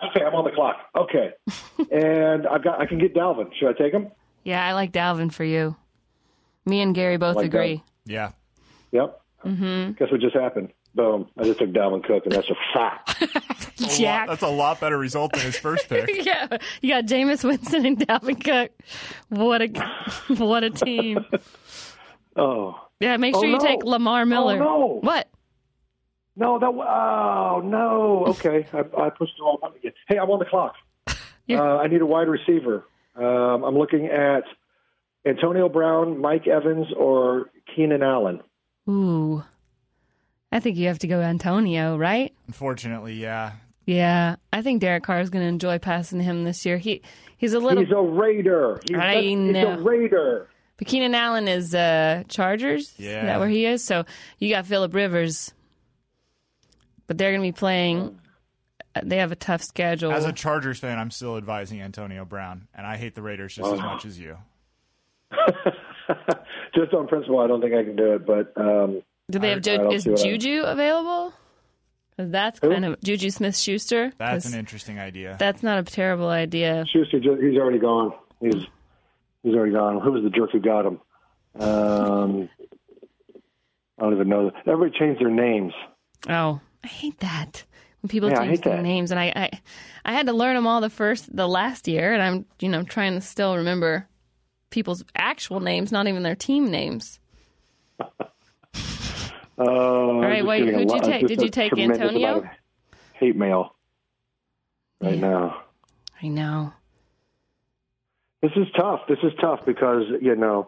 [0.08, 0.78] okay, I'm on the clock.
[0.96, 1.32] Okay,
[1.92, 3.50] and I've got I can get Dalvin.
[3.60, 4.10] Should I take him?
[4.44, 5.76] Yeah, I like Dalvin for you.
[6.66, 7.84] Me and Gary both Like agree.
[8.06, 8.32] Yeah.
[8.92, 9.20] Yep.
[9.46, 9.92] Mm-hmm.
[9.94, 10.72] Guess what just happened?
[10.96, 11.28] Boom!
[11.38, 13.22] I just took Dalvin Cook, and that's a fact.
[13.80, 14.28] A lot- Jack.
[14.30, 16.08] that's a lot better result than his first pick.
[16.26, 16.48] yeah,
[16.82, 18.72] you got Jameis Winston and Dalvin Cook.
[19.30, 19.68] What a
[20.36, 21.26] what a team!
[22.36, 24.58] Oh Yeah, make Oh, sure you take Lamar Miller.
[24.60, 25.00] no.
[25.02, 25.28] What?
[26.36, 26.60] no!
[26.60, 28.26] That oh no!
[28.28, 29.94] Okay, I, I pushed the wrong button again.
[30.08, 30.76] Hey, I'm on the clock.
[31.48, 31.62] Yeah.
[31.62, 32.86] Uh, I need a wide receiver.
[33.16, 34.44] Um, I'm looking at
[35.26, 38.42] Antonio Brown, Mike Evans, or Keenan Allen.
[38.90, 39.44] Ooh.
[40.52, 42.34] I think you have to go Antonio, right?
[42.48, 43.54] Unfortunately, yeah.
[43.86, 44.36] Yeah.
[44.52, 46.78] I think Derek Carr is going to enjoy passing him this year.
[46.78, 47.02] He
[47.38, 48.80] he's a little He's a Raider.
[48.88, 49.72] He's, I that's- he's know.
[49.74, 50.48] a Raider.
[50.78, 52.94] But Keenan Allen is uh, Chargers.
[52.98, 53.20] Yeah.
[53.22, 53.84] Is that where he is?
[53.84, 54.06] So
[54.40, 55.54] you got Philip Rivers.
[57.08, 58.20] But they're going to be playing.
[59.02, 60.12] They have a tough schedule.
[60.12, 63.72] As a Chargers fan, I'm still advising Antonio Brown, and I hate the Raiders just
[63.74, 64.38] as much as you.
[66.76, 69.60] Just on principle, I don't think I can do it, but um, Do they have
[69.60, 71.34] I Ju- don't is see what I- Juju availavail?
[72.18, 72.70] 'Cause that's Who?
[72.72, 74.12] kind of Juju Smith Schuster.
[74.20, 75.36] That's an interesting idea.
[75.40, 76.86] That's not a terrible idea.
[76.92, 78.14] Schuster, he's already gone.
[78.40, 78.54] He's
[79.44, 80.00] he's already gone.
[80.02, 81.00] Who was the jerk who got him?
[81.60, 82.50] Um,
[83.98, 84.52] I don't even know.
[84.68, 85.74] Everybody changed their names.
[86.30, 87.64] Oh, I hate that
[88.04, 88.84] when people Yeah, change their that.
[88.84, 89.50] names, and I, I,
[90.04, 92.84] I had to learn them all the first, the last year, and I'm, you know,
[92.84, 94.08] trying to still remember
[94.70, 97.20] people's actual names, not even their team names.
[98.00, 98.08] Uh,
[99.58, 101.28] all right, wait, who'd you take?
[101.28, 102.44] Did you take Antonio?
[103.14, 103.74] Hate mail
[105.02, 105.22] right Yeah.
[105.22, 105.64] now.
[106.22, 106.74] I know.
[108.42, 109.02] This is tough.
[109.08, 110.68] This is tough because you know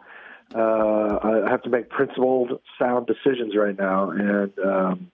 [0.56, 5.12] uh, I have to make principled, sound decisions right now, and um,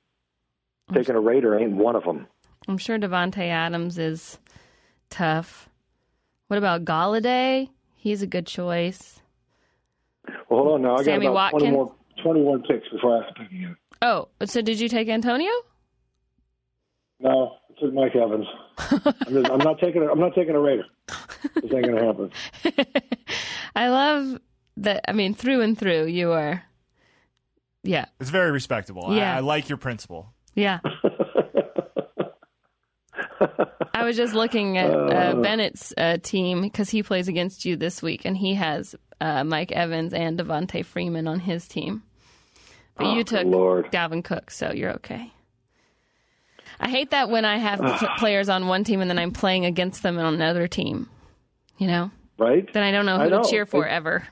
[0.93, 2.27] taking a Raider ain't one of them.
[2.67, 4.37] I'm sure Davante Adams is
[5.09, 5.69] tough.
[6.47, 7.69] What about Golladay?
[7.95, 9.21] He's a good choice.
[10.49, 10.95] Well, hold on now.
[10.97, 11.61] I got about Watkins?
[11.63, 13.77] 20 more, 21 picks before I have to pick again.
[14.01, 15.51] Oh, so did you take Antonio?
[17.19, 18.45] No, I took Mike Evans.
[18.77, 20.01] I'm, just, I'm not taking.
[20.03, 20.85] A, I'm not taking a Raider.
[21.55, 22.31] This ain't gonna happen.
[23.75, 24.39] I love
[24.77, 25.09] that.
[25.09, 26.63] I mean, through and through, you are.
[27.83, 29.07] Yeah, It's very respectable.
[29.07, 29.37] I- Yeah.
[29.37, 30.33] I, like your principle.
[30.55, 30.79] Yeah.
[33.93, 38.01] I was just looking at uh, Bennett's uh, team because he plays against you this
[38.01, 42.03] week, and he has uh, Mike Evans and Devonta Freeman on his team.
[42.95, 43.91] But Oh, you took Lord.
[43.91, 45.31] Dalvin Cook, so you're okay.
[46.79, 47.79] I hate that when I have
[48.17, 51.09] players on one team and then I'm playing against them on another team.
[51.77, 52.71] You know, Right?
[52.73, 53.43] then I don't know who know.
[53.43, 54.27] to cheer for It- ever.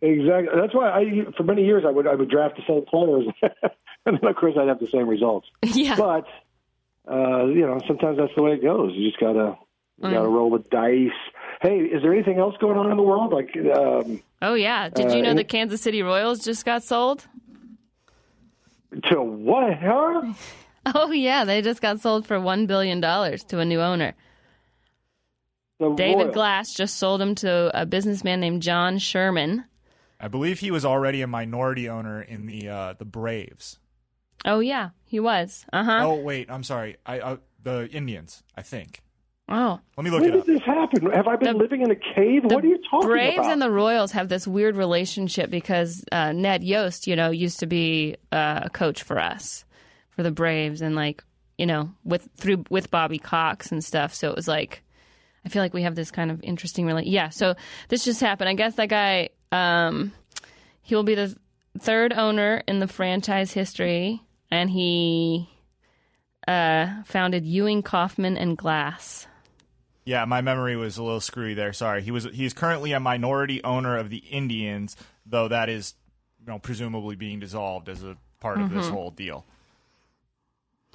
[0.00, 0.48] Exactly.
[0.60, 1.04] That's why I,
[1.36, 3.24] for many years, I would I would draft the same players,
[4.06, 5.48] and then of course I'd have the same results.
[5.62, 6.26] yeah, But
[7.10, 8.92] uh, you know, sometimes that's the way it goes.
[8.94, 9.56] You just gotta
[10.02, 11.10] you gotta roll the dice.
[11.62, 13.32] Hey, is there anything else going on in the world?
[13.32, 14.88] Like, um, Oh yeah.
[14.88, 17.26] Did you Uh, know and- the Kansas City Royals just got sold?
[19.10, 19.74] to what?
[19.78, 20.32] Huh?
[20.94, 24.12] Oh yeah, they just got sold for one billion dollars to a new owner.
[25.80, 26.34] The David Royals.
[26.34, 29.64] Glass just sold them to a businessman named John Sherman.
[30.20, 33.78] I believe he was already a minority owner in the uh, the Braves.
[34.44, 35.64] Oh yeah, he was.
[35.72, 36.00] Uh huh.
[36.04, 36.96] Oh wait, I'm sorry.
[37.06, 38.42] I uh, the Indians.
[38.56, 39.00] I think.
[39.46, 39.78] Oh.
[39.98, 40.46] Let me look When it up.
[40.46, 41.10] did this happen?
[41.10, 42.44] Have I been The- living in a cave?
[42.44, 43.42] What are you talking Braves about?
[43.42, 47.60] Braves and the Royals have this weird relationship because uh, Ned Yost, you know, used
[47.60, 49.66] to be uh, a coach for us
[50.10, 51.22] for the Braves, and like
[51.58, 54.14] you know, with through with Bobby Cox and stuff.
[54.14, 54.82] So it was like,
[55.44, 57.12] I feel like we have this kind of interesting relation.
[57.12, 57.28] Yeah.
[57.28, 57.54] So
[57.88, 58.48] this just happened.
[58.48, 60.12] I guess that guy, um,
[60.82, 61.36] he will be the
[61.78, 64.22] third owner in the franchise history,
[64.54, 65.48] and he
[66.46, 69.26] uh, founded Ewing Kauffman and Glass.
[70.04, 71.72] Yeah, my memory was a little screwy there.
[71.72, 72.02] Sorry.
[72.02, 75.94] He was he's currently a minority owner of the Indians, though that is
[76.40, 79.46] you know presumably being dissolved as a part of this whole deal.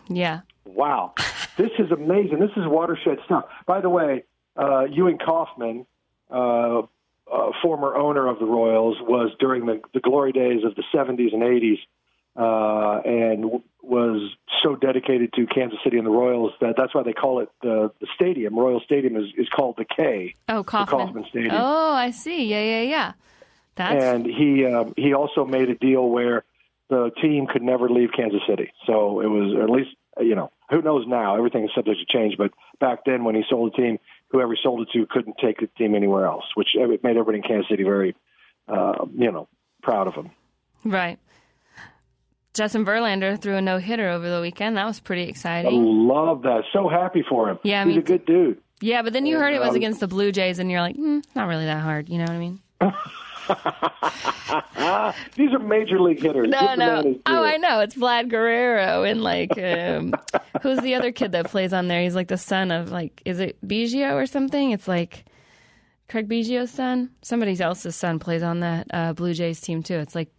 [0.07, 0.41] Yeah.
[0.65, 1.13] Wow,
[1.57, 2.39] this is amazing.
[2.39, 3.45] This is watershed stuff.
[3.65, 4.23] By the way,
[4.55, 5.87] uh, Ewing Kauffman,
[6.29, 10.83] uh, uh, former owner of the Royals, was during the, the glory days of the
[10.93, 11.79] 70s and 80s,
[12.39, 14.31] uh, and w- was
[14.63, 17.91] so dedicated to Kansas City and the Royals that that's why they call it the,
[17.99, 18.57] the stadium.
[18.57, 20.35] Royal Stadium is, is called the K.
[20.47, 20.99] Oh, Kauffman.
[20.99, 21.55] Kauffman Stadium.
[21.55, 22.45] Oh, I see.
[22.45, 23.13] Yeah, yeah, yeah.
[23.75, 26.43] That's and he um, he also made a deal where
[26.89, 28.71] the team could never leave Kansas City.
[28.85, 32.37] So it was at least you know who knows now everything is subject to change.
[32.37, 33.99] But back then when he sold the team,
[34.29, 37.37] whoever he sold it to couldn't take the team anywhere else, which it made everybody
[37.37, 38.15] in Kansas City very
[38.67, 39.47] uh, you know
[39.81, 40.31] proud of him.
[40.85, 41.19] right.
[42.59, 44.75] Justin Verlander threw a no hitter over the weekend.
[44.75, 45.79] That was pretty exciting.
[45.79, 46.63] I love that.
[46.73, 47.57] So happy for him.
[47.63, 48.59] Yeah, he's a good dude.
[48.81, 50.97] Yeah, but then you heard it was um, against the Blue Jays, and you're like,
[50.97, 52.09] mm, not really that hard.
[52.09, 52.59] You know what I mean?
[55.37, 56.49] These are major league hitters.
[56.49, 57.15] No, no.
[57.25, 57.79] Oh, I know.
[57.79, 60.13] It's Vlad Guerrero and like um,
[60.61, 62.01] who's the other kid that plays on there?
[62.01, 64.71] He's like the son of like is it Biggio or something?
[64.71, 65.23] It's like
[66.09, 67.11] Craig Biggio's son.
[67.21, 69.95] Somebody else's son plays on that uh, Blue Jays team too.
[69.95, 70.29] It's like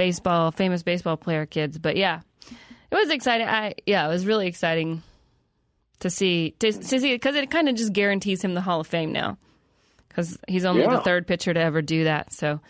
[0.00, 1.78] baseball, famous baseball player kids.
[1.78, 2.20] But yeah,
[2.90, 3.46] it was exciting.
[3.46, 5.02] I yeah, it was really exciting
[6.00, 8.86] to see to, to see because it kind of just guarantees him the Hall of
[8.86, 9.36] Fame now.
[10.08, 10.96] because he's only Yeah.
[10.96, 12.32] the third pitcher to ever do that.
[12.32, 12.60] So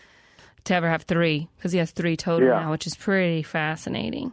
[0.65, 2.61] to ever have three, because he has three total Yeah.
[2.65, 4.33] now, which is pretty fascinating.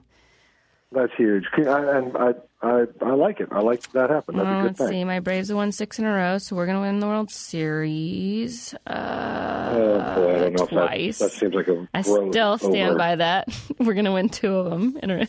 [0.92, 1.60] That's huge, I,
[1.98, 3.50] and I, I, I like it.
[3.52, 4.38] I like that happen.
[4.38, 4.88] That's Well, a good let's thing.
[4.90, 5.04] see.
[5.04, 7.30] My Braves have won six in a row, so we're going to win the World
[7.30, 8.74] Series.
[8.88, 11.16] Uh, Oh boy, I don't know twice.
[11.16, 12.98] if that, that seems like a I still stand over.
[12.98, 13.50] by that.
[13.80, 15.28] we're going to win two of them in a,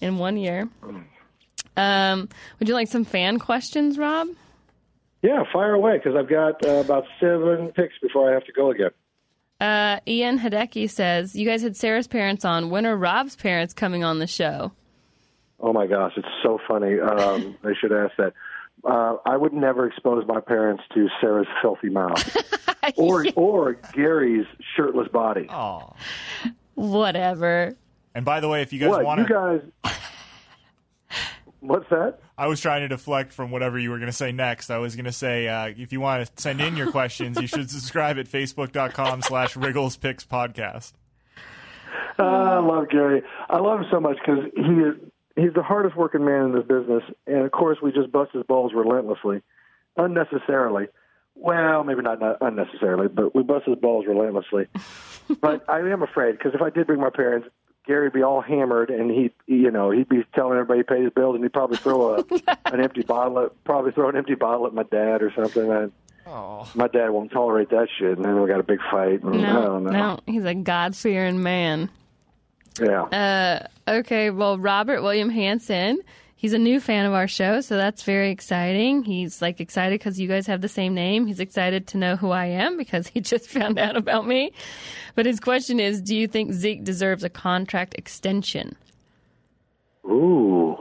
[0.00, 0.68] in one year.
[1.76, 2.28] Um,
[2.58, 4.28] would you like some fan questions, Rob?
[5.22, 8.70] Yeah, fire away because I've got uh, about seven picks before I have to go
[8.70, 8.90] again.
[9.60, 12.70] Uh, Ian Hideki says, You guys had Sarah's parents on.
[12.70, 14.72] When are Rob's parents coming on the show?
[15.60, 16.98] Oh my gosh, it's so funny.
[17.00, 18.34] Um, I should ask that.
[18.84, 22.36] Uh, I would never expose my parents to Sarah's filthy mouth
[22.96, 25.46] or or Gary's shirtless body.
[25.48, 25.94] Oh.
[26.74, 27.76] Whatever.
[28.14, 29.32] And by the way, if you guys what want you to,
[29.82, 29.94] guys?
[31.60, 32.18] What's that?
[32.36, 34.70] I was trying to deflect from whatever you were going to say next.
[34.70, 37.46] I was going to say, uh, if you want to send in your questions, you
[37.46, 40.92] should subscribe at facebook.com slash Riggles Picks Podcast.
[42.18, 43.22] Uh, I love Gary.
[43.48, 44.94] I love him so much because he is
[45.36, 48.44] he's the hardest working man in this business, and of course we just bust his
[48.44, 49.42] balls relentlessly,
[49.96, 50.86] unnecessarily.
[51.36, 54.66] Well, maybe not, not unnecessarily, but we bust his balls relentlessly.
[55.40, 57.48] but I am afraid because if I did bring my parents,
[57.86, 61.12] Gary'd be all hammered, and he, you know, he'd be telling everybody he paid his
[61.12, 62.24] bills, and he'd probably throw a
[62.72, 65.70] an empty bottle, at, probably throw an empty bottle at my dad or something.
[65.70, 65.92] And
[66.26, 66.66] Oh.
[66.74, 69.22] my dad won't tolerate that shit, and then we got a big fight.
[69.22, 69.90] And I No, don't know.
[69.90, 70.20] no.
[70.24, 71.90] He's a God fearing man.
[72.80, 73.02] Yeah.
[73.02, 76.00] Uh, okay, well, Robert William Hansen,
[76.36, 79.04] he's a new fan of our show, so that's very exciting.
[79.04, 81.26] He's like excited because you guys have the same name.
[81.26, 84.52] He's excited to know who I am because he just found out about me.
[85.14, 88.76] But his question is Do you think Zeke deserves a contract extension?
[90.04, 90.76] Ooh,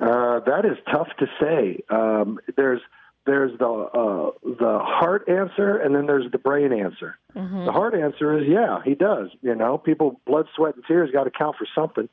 [0.00, 1.82] uh, that is tough to say.
[1.88, 2.80] Um, there's
[3.28, 7.18] there's the uh, the heart answer, and then there's the brain answer.
[7.66, 9.28] The heart answer is yeah, he does.
[9.42, 12.08] You know, people blood, sweat, and tears got to count for something.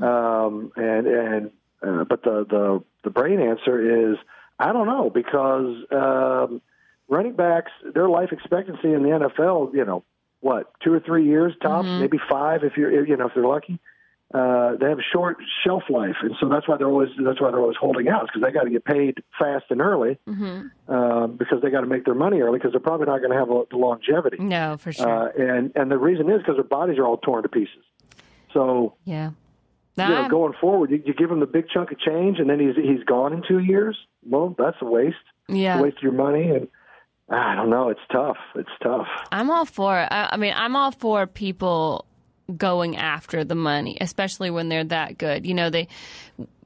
[0.00, 1.50] Um, and and
[1.82, 4.16] uh, but the the the brain answer is
[4.58, 6.62] I don't know because um,
[7.08, 10.04] running backs their life expectancy in the NFL, you know,
[10.40, 13.80] what two or three years tops, maybe five if you're you know if they're lucky
[14.34, 17.50] uh, they have a short shelf life, and so that's why they're always that's why
[17.50, 20.18] they're always holding out because they got to get paid fast and early
[20.88, 23.36] um, because they got to make their money early because they're probably not going to
[23.36, 24.38] have a, the longevity.
[24.38, 25.28] No, for sure.
[25.28, 27.84] Uh, and and the reason is because their bodies are all torn to pieces.
[28.54, 29.32] So yeah.
[29.98, 32.58] you know, going forward, you, you give him the big chunk of change, and then
[32.58, 33.98] he's he's gone in two years.
[34.24, 35.16] Well, that's a waste.
[35.48, 35.78] yeah.
[35.78, 36.68] A waste of your money, and
[37.28, 37.90] I don't know.
[37.90, 38.38] It's tough.
[38.54, 39.08] It's tough.
[39.30, 39.92] I'm all for.
[39.92, 42.06] I, I mean, I'm all for people
[42.56, 45.46] going after the money, especially when they're that good.
[45.46, 45.88] You know, they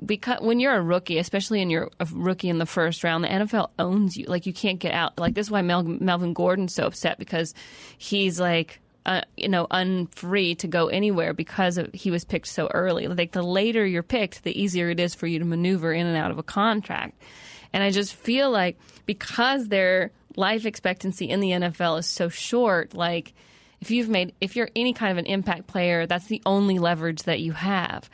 [0.05, 3.71] because when you're a rookie, especially in your rookie in the first round, the NFL
[3.79, 4.27] owns you.
[4.27, 5.19] Like you can't get out.
[5.19, 7.55] Like this is why Mel, Melvin Gordon's so upset because
[7.99, 8.81] he's like.
[9.05, 13.07] Uh, you know, unfree to go anywhere because of, he was picked so early.
[13.07, 16.17] Like the later you're picked, the easier it is for you to maneuver in and
[16.17, 17.17] out of a contract.
[17.73, 22.95] And I just feel like because their life expectancy in the NFL is so short,
[22.95, 23.33] like
[23.81, 27.23] if you've made if you're any kind of an impact player, that's the only leverage
[27.25, 28.09] that you have.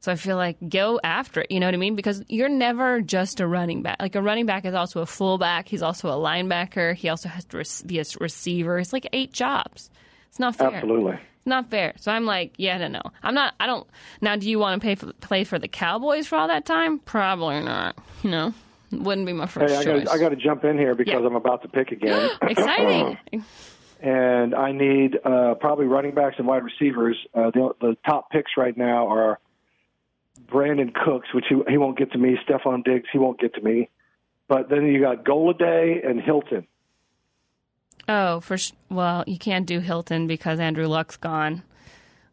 [0.00, 1.96] So I feel like go after it, you know what I mean?
[1.96, 3.96] Because you're never just a running back.
[4.00, 7.44] Like a running back is also a fullback, he's also a linebacker, he also has
[7.46, 8.78] to be a receiver.
[8.78, 9.90] It's like eight jobs.
[10.28, 10.74] It's not fair.
[10.74, 11.14] Absolutely.
[11.14, 11.94] It's not fair.
[11.96, 13.02] So I'm like, yeah, no, no.
[13.22, 13.54] I'm not.
[13.58, 13.86] I don't.
[14.20, 16.98] Now, do you want to pay for, play for the Cowboys for all that time?
[16.98, 17.96] Probably not.
[18.22, 18.54] You know,
[18.92, 20.04] wouldn't be my first Hey, I choice.
[20.04, 21.26] got I got to jump in here because Yeah.
[21.26, 22.30] I'm about to pick again.
[22.42, 23.18] Exciting.
[24.00, 27.16] and I need uh, probably running backs and wide receivers.
[27.34, 29.38] Uh, the, the top picks right now are
[30.46, 32.36] Brandin Cooks, which he, he won't get to me.
[32.46, 33.88] Stefon Diggs, he won't get to me.
[34.48, 36.66] But then you got Golladay and Hilton.
[38.08, 41.62] oh, for sh- well, you can't do Hilton because Andrew Luck's gone.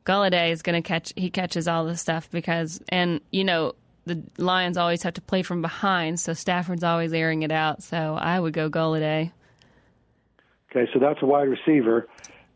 [0.06, 1.14] Golladay is going to catch.
[1.16, 3.74] He catches all the stuff because, and you know,
[4.06, 7.82] the Lions always have to play from behind, so Stafford's always airing it out.
[7.82, 9.32] So I would go Golladay.
[10.76, 12.08] Okay, so that's a wide receiver.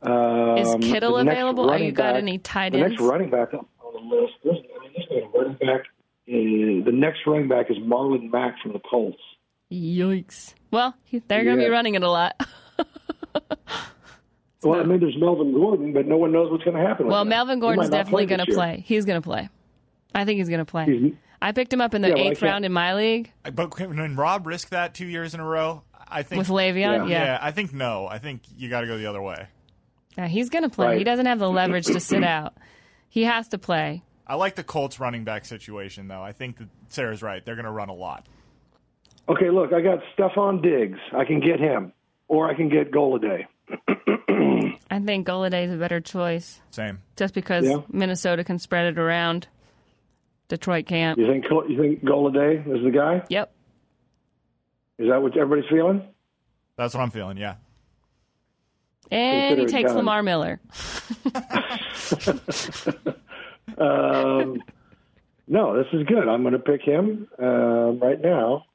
[0.01, 1.69] Um, Is Kittle available?
[1.69, 2.83] Are you got back- any tight ends?
[2.83, 4.33] The next running back on the list.
[4.43, 5.81] This, I mean, this man, running back.
[6.29, 9.17] Uh, the next running back is Marlon Mack from the Colts.
[9.71, 10.53] Yikes!
[10.71, 10.95] Well,
[11.27, 11.69] they're going to Yeah.
[11.69, 12.35] be running it a lot.
[14.63, 17.05] Well, I mean, there's Melvin Gordon, but no one knows what's going to happen.
[17.07, 17.23] Well.
[17.25, 18.83] Melvin He Gordon's definitely going to play.
[18.85, 19.49] He's going to play.
[20.15, 20.85] I think he's going to play.
[20.85, 23.79] He's- I picked him up in the Yeah, eighth can't- round in my league But
[23.79, 26.75] when Rob risked that two years in a row, I think with Le'Veon.
[26.75, 27.05] Yeah.
[27.05, 28.07] Yeah, Yeah, I think no.
[28.07, 29.47] I think you got to go the other way.
[30.17, 30.87] Yeah, he's going to play.
[30.87, 30.97] Right.
[30.97, 32.55] He doesn't have the leverage to sit out.
[33.09, 34.03] He has to play.
[34.25, 36.21] I like the Colts running back situation though.
[36.21, 37.45] I think that Sarah's right.
[37.45, 38.25] They're going to run a lot.
[39.29, 40.99] Okay, look, I got Stefon Diggs.
[41.13, 41.93] I can get him.
[42.29, 43.45] or I can get Golladay.
[44.89, 46.99] I think Golladay is a better choice, Same.
[47.15, 47.81] just because Yeah.
[47.89, 49.47] Minnesota can spread it around.
[50.47, 51.17] Detroit can't.
[51.19, 53.23] You think you think Golladay is the guy?
[53.29, 53.51] Yep.
[54.97, 56.01] Is that what everybody's feeling?
[56.75, 57.37] That's what I'm feeling.
[57.37, 57.55] Yeah.
[59.09, 59.97] And he Consider it takes done.
[59.97, 60.59] Lamar Miller.
[63.77, 64.61] Um,
[65.47, 66.27] no, this is good.
[66.27, 68.65] I'm going to pick him uh, right now.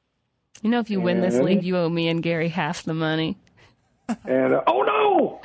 [0.61, 3.37] You know, if you win this league, you owe me and Gary half the money.
[4.25, 5.41] And uh, oh no!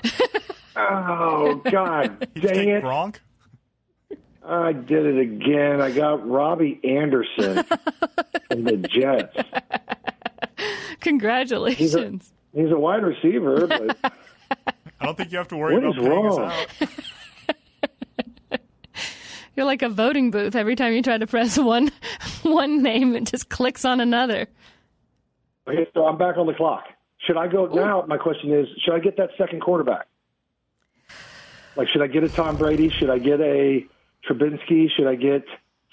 [0.77, 2.29] oh God!
[2.41, 2.85] Dang it!
[2.85, 3.17] Gronk?
[4.45, 5.81] I did it again.
[5.81, 7.65] I got Robby Anderson
[8.49, 9.37] from the Jets.
[11.01, 12.33] Congratulations.
[12.55, 13.97] He's a wide receiver, but
[15.01, 16.51] I don't think you have to worry What about is wrong?
[16.51, 16.67] out.
[19.57, 20.55] You're like a voting booth.
[20.55, 21.91] Every time you try to press one
[22.43, 24.47] one name, it just clicks on another.
[25.69, 26.85] okay, so I'm back on the clock.
[27.27, 28.05] Should I go now?
[28.07, 30.07] My question is, should I get that second quarterback?
[31.75, 32.89] Like, should I get a Tom Brady?
[32.89, 33.85] Should I get a
[34.29, 34.89] Trubinsky?
[34.97, 35.45] Should I get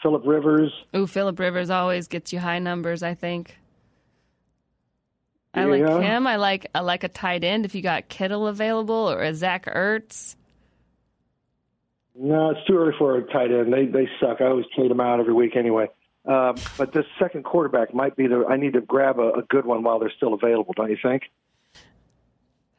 [0.02, 0.72] Philip Rivers?
[0.96, 3.02] Ooh, Philip Rivers always gets you high numbers.
[3.02, 3.58] I think.
[5.56, 5.86] I Yeah.
[5.88, 6.28] like him.
[6.28, 9.66] I like I like a tight end if you got Kittle available or a Zach
[9.66, 10.36] Ertz.
[12.18, 13.74] No, it's too early for a tight end.
[13.74, 14.42] They they suck.
[14.42, 15.88] I always trade them out every week anyway.
[16.26, 18.46] Um, but this second quarterback might be the.
[18.50, 20.74] I need to grab a, a good one while they're still available.
[20.76, 21.24] Don't you think?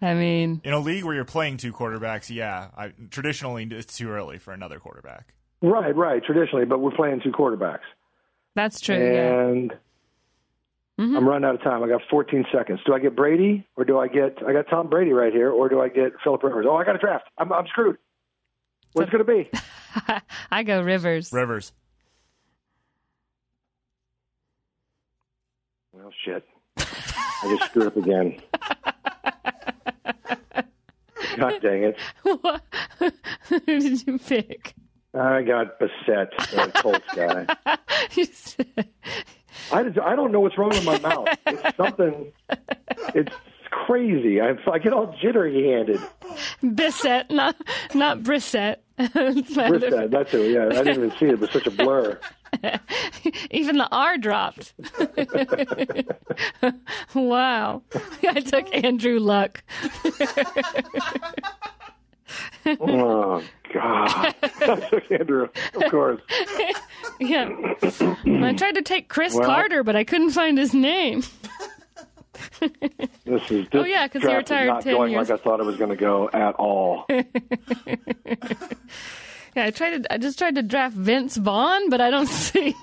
[0.02, 4.10] I mean, In a league where you're playing two quarterbacks, yeah, I, traditionally it's too
[4.10, 5.32] early for another quarterback.
[5.62, 6.22] Right, right.
[6.22, 7.78] Traditionally, but we're playing two quarterbacks,
[8.54, 8.94] that's true.
[8.96, 9.76] Yeah.
[10.98, 11.82] And I'm running out of time.
[11.82, 12.80] I got 14 seconds.
[12.86, 14.38] Do I get Brady or do I get?
[14.46, 16.64] I got Tom Brady right here, or do I get Philip Rivers?
[16.68, 17.24] Oh, I got a draft.
[17.38, 17.98] I'm, I'm screwed.
[18.94, 19.50] What's it going to be?
[20.50, 21.32] I go Rivers.
[21.32, 21.72] Rivers.
[25.92, 26.44] Well, shit.
[26.78, 28.40] I just screwed up again.
[31.36, 31.98] God dang it.
[33.48, 34.74] Who did you pick?
[35.12, 37.46] I got Bissett, the Colts guy.
[38.14, 38.88] You said-
[39.72, 41.28] I, just- I don't know what's wrong with my mouth.
[41.46, 42.32] It's something.
[43.14, 43.32] It's
[43.70, 44.40] crazy.
[44.40, 46.00] I, I get all jittery handed.
[46.62, 47.56] Bissett, not
[47.94, 48.76] not Brissett.
[48.98, 49.10] It's
[49.56, 50.52] my Brissett, that's it.
[50.52, 51.32] Yeah, I didn't even see it.
[51.34, 52.18] It was such a blur.
[53.50, 54.72] Even the R dropped.
[57.14, 57.82] wow.
[58.22, 59.62] I took Andrew Luck.
[62.66, 64.34] Oh God,
[65.10, 65.48] Andrew.
[65.74, 66.20] Of course.
[67.18, 67.48] Yeah.
[68.26, 71.22] I tried to take Chris Well- Carter, but I couldn't find his name.
[72.60, 73.66] This is.
[73.72, 75.96] Oh, yeah, 'cause he retired not going years- like I thought it was going to
[75.96, 77.06] go at all.
[79.56, 82.74] Yeah, I tried to I just tried to draft Vince Vaughn, but I don't see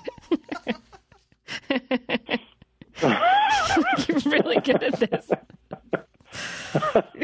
[4.08, 5.30] You're really good at this.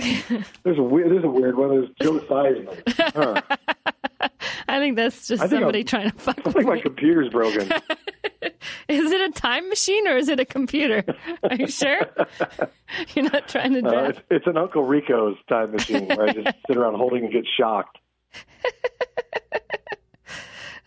[0.62, 1.10] There's a weird.
[1.10, 1.70] There's a weird one.
[1.70, 2.82] There's Joe Theismann.
[3.14, 4.28] Huh.
[4.68, 6.80] I think that's just think somebody I'm- trying to fuck I with think my me.
[6.82, 7.62] computer's broken.
[8.88, 11.04] Is it a time machine or is it a computer?
[11.44, 12.00] Are you sure?
[13.14, 16.56] You're not trying to Uh, it's, it's an Uncle Rico's time machine where I just
[16.66, 17.98] sit around holding and get shocked.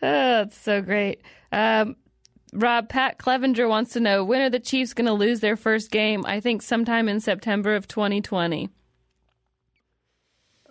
[0.02, 1.22] Oh, that's so great.
[1.54, 1.96] Um,
[2.54, 5.92] Rob, Pat Clevenger wants to know when are the Chiefs going to lose their first
[5.92, 6.26] game?
[6.26, 8.70] I think sometime in September of 2020.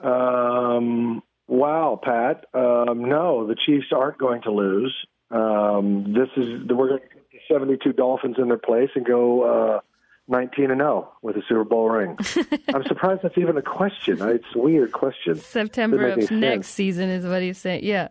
[0.03, 2.47] Um, wow, Pat.
[2.55, 4.95] Um, no, the Chiefs aren't going to lose.
[5.30, 9.43] Um, this is we're going to put the 72 Dolphins in their place and go
[9.76, 9.80] uh,
[10.28, 12.16] 19 and 0 with a Super Bowl ring.
[12.74, 14.18] I'm surprised that's even a question.
[14.20, 15.37] It's a weird question.
[15.37, 16.68] September of next sense.
[16.68, 17.85] season is what he's saying.
[17.85, 18.09] Yeah.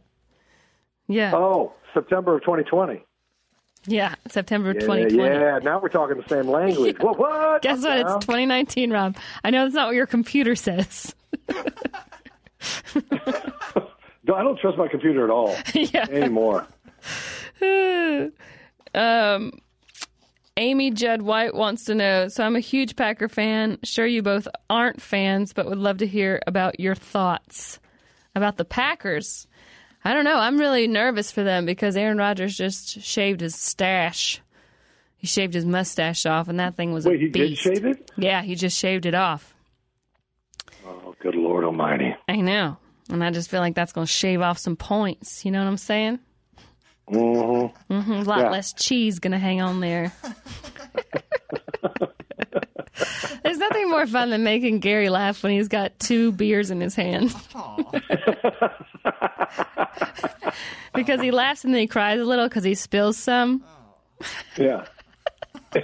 [1.08, 1.32] Yeah.
[1.36, 3.04] Oh, September of 2020.
[3.86, 4.16] Yeah.
[4.28, 5.36] September Yeah, 2020.
[5.36, 5.60] yeah.
[5.64, 6.98] Now we're talking the same language.
[7.02, 7.18] What?
[7.18, 7.62] What?
[7.62, 7.98] Guess what?
[8.00, 9.18] It's 2019, Rob.
[9.44, 11.16] I know that's not what your computer says.
[14.24, 16.06] No, I don't trust my computer at all yeah.
[16.10, 16.68] anymore.
[18.94, 19.52] um,
[20.58, 22.28] Amy Judd White wants to know.
[22.28, 23.80] So I'm a huge Packer fan.
[23.84, 27.80] Sure, you both aren't fans, but would love to hear about your thoughts
[28.36, 29.48] about the Packers.
[30.04, 30.38] I don't know.
[30.38, 34.41] I'm really nervous for them because Aaron Rodgers just shaved his stash.
[35.18, 38.10] He shaved his mustache off, and that thing was Wait, a he did shave it?
[38.18, 39.54] Yeah, he just shaved it off.
[40.86, 42.16] Oh, good Lord Almighty.
[42.28, 42.78] I know,
[43.10, 45.45] and I just feel like that's going to shave off some points.
[45.45, 46.20] You know what I'm saying?
[47.08, 48.02] Mm-hmm.
[48.02, 48.49] hmm a lot Yeah.
[48.49, 50.12] less cheese going to hang on there.
[53.43, 56.95] There's nothing more fun than making Gary laugh when he's got two beers in his
[56.95, 57.36] hand.
[60.93, 63.64] because he laughs and then he cries a little because he spills some.
[64.58, 64.86] Yeah.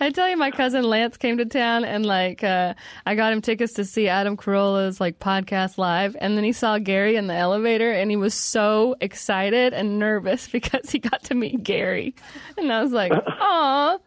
[0.00, 2.74] I tell you, my cousin Lance came to town and like uh,
[3.06, 6.78] I got him tickets to see Adam Carolla's like podcast live, and then he saw
[6.78, 11.34] Gary in the elevator, and he was so excited and nervous because he got to
[11.34, 12.14] meet Gary,
[12.56, 13.98] and I was like, "Aw,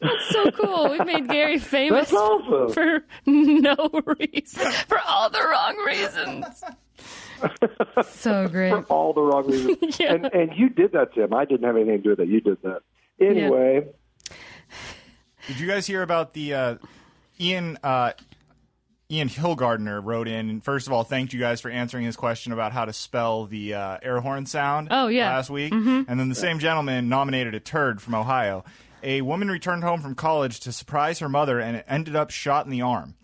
[0.00, 0.90] that's so cool!
[0.90, 2.72] We made Gary famous That's awesome.
[2.72, 6.62] for no reason, for all the wrong reasons."
[8.08, 8.70] so great.
[8.70, 9.98] for all the wrong reasons.
[10.00, 10.14] Yeah.
[10.14, 11.32] And and you did that, Tim.
[11.34, 12.28] I didn't have anything to do with it.
[12.28, 12.80] You did that.
[13.20, 13.86] Anyway,
[15.46, 16.74] Did you guys hear about the uh,
[17.40, 18.12] Ian uh,
[19.10, 22.52] Ian Hillgardner wrote in and first of all thanked you guys for answering his question
[22.52, 25.28] about how to spell the uh, air horn sound Oh, yeah.
[25.36, 25.72] last week.
[25.72, 28.64] And then the same gentleman nominated a turd from Ohio.
[29.06, 32.72] A woman returned home from college to surprise her mother and ended up shot in
[32.72, 33.14] the arm.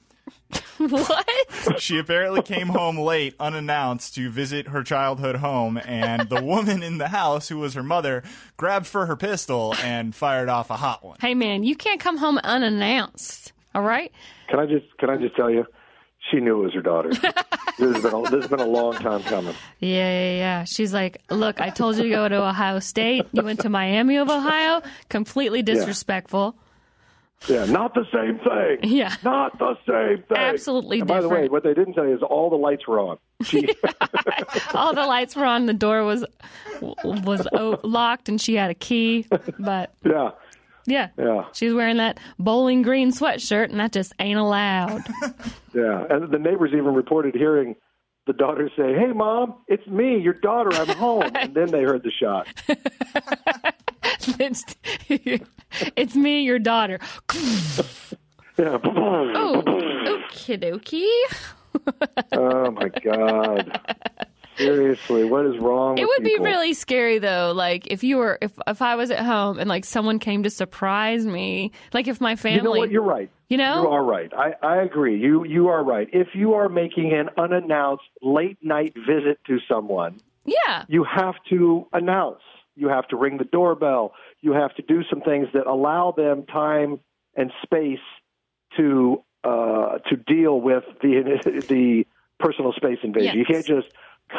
[0.78, 1.26] what?
[1.78, 6.98] She apparently came home late, unannounced, to visit her childhood home, and the woman in
[6.98, 8.22] the house, who was her mother,
[8.56, 11.18] grabbed for her pistol and fired off a hot one.
[11.20, 13.52] Hey man, you can't come home unannounced.
[13.74, 14.12] All right.
[14.48, 15.66] can I just can I just tell you,
[16.32, 17.10] she knew it was her daughter.
[17.78, 19.54] this has been a, this has been a long time coming.
[19.78, 20.64] Yeah, yeah, yeah.
[20.64, 23.26] She's like, look, I told you to go to Ohio State.
[23.32, 24.82] You went to Miami of Ohio.
[25.08, 26.56] Completely disrespectful.
[27.48, 28.90] Yeah, not the same thing.
[28.92, 29.14] Yeah.
[29.24, 30.36] not the same thing.
[30.36, 33.00] Absolutely And by the way, what they didn't tell you is all the lights were
[33.00, 33.18] on.
[33.42, 33.68] She,
[34.72, 35.66] All the lights were on.
[35.66, 36.24] The door was
[37.02, 39.26] was o- locked, and she had a key.
[39.58, 40.30] But yeah,
[40.86, 45.02] yeah, yeah, she was wearing that bowling green sweatshirt, and that just ain't allowed.
[45.74, 46.04] yeah.
[46.10, 47.76] And the neighbors even reported hearing
[48.26, 50.70] the daughter say, "Hey, mom, it's me, your daughter.
[50.74, 52.48] I'm home." and then they heard the shot.
[54.38, 54.64] it's,
[55.96, 56.98] it's me, your daughter.
[58.58, 58.78] Yeah.
[58.84, 61.06] Oh, okie dokie.
[62.32, 63.80] Oh my god.
[64.62, 68.52] Seriously, what is wrong It would be really scary though, like if you were if
[68.66, 72.36] if I was at home and like someone came to surprise me, like if my
[72.36, 72.90] family You know what?
[72.90, 73.30] You're right.
[73.48, 73.82] You know?
[73.82, 74.32] You are right.
[74.36, 75.18] I, I agree.
[75.18, 76.08] You you are right.
[76.12, 80.84] If you are making an unannounced late night visit to someone, Yeah.
[80.88, 82.40] you have to announce.
[82.74, 84.14] You have to ring the doorbell.
[84.40, 87.00] You have to do some things that allow them time
[87.36, 87.98] and space
[88.76, 92.06] to uh, to deal with the the
[92.38, 93.38] personal space invasion.
[93.38, 93.88] You can't just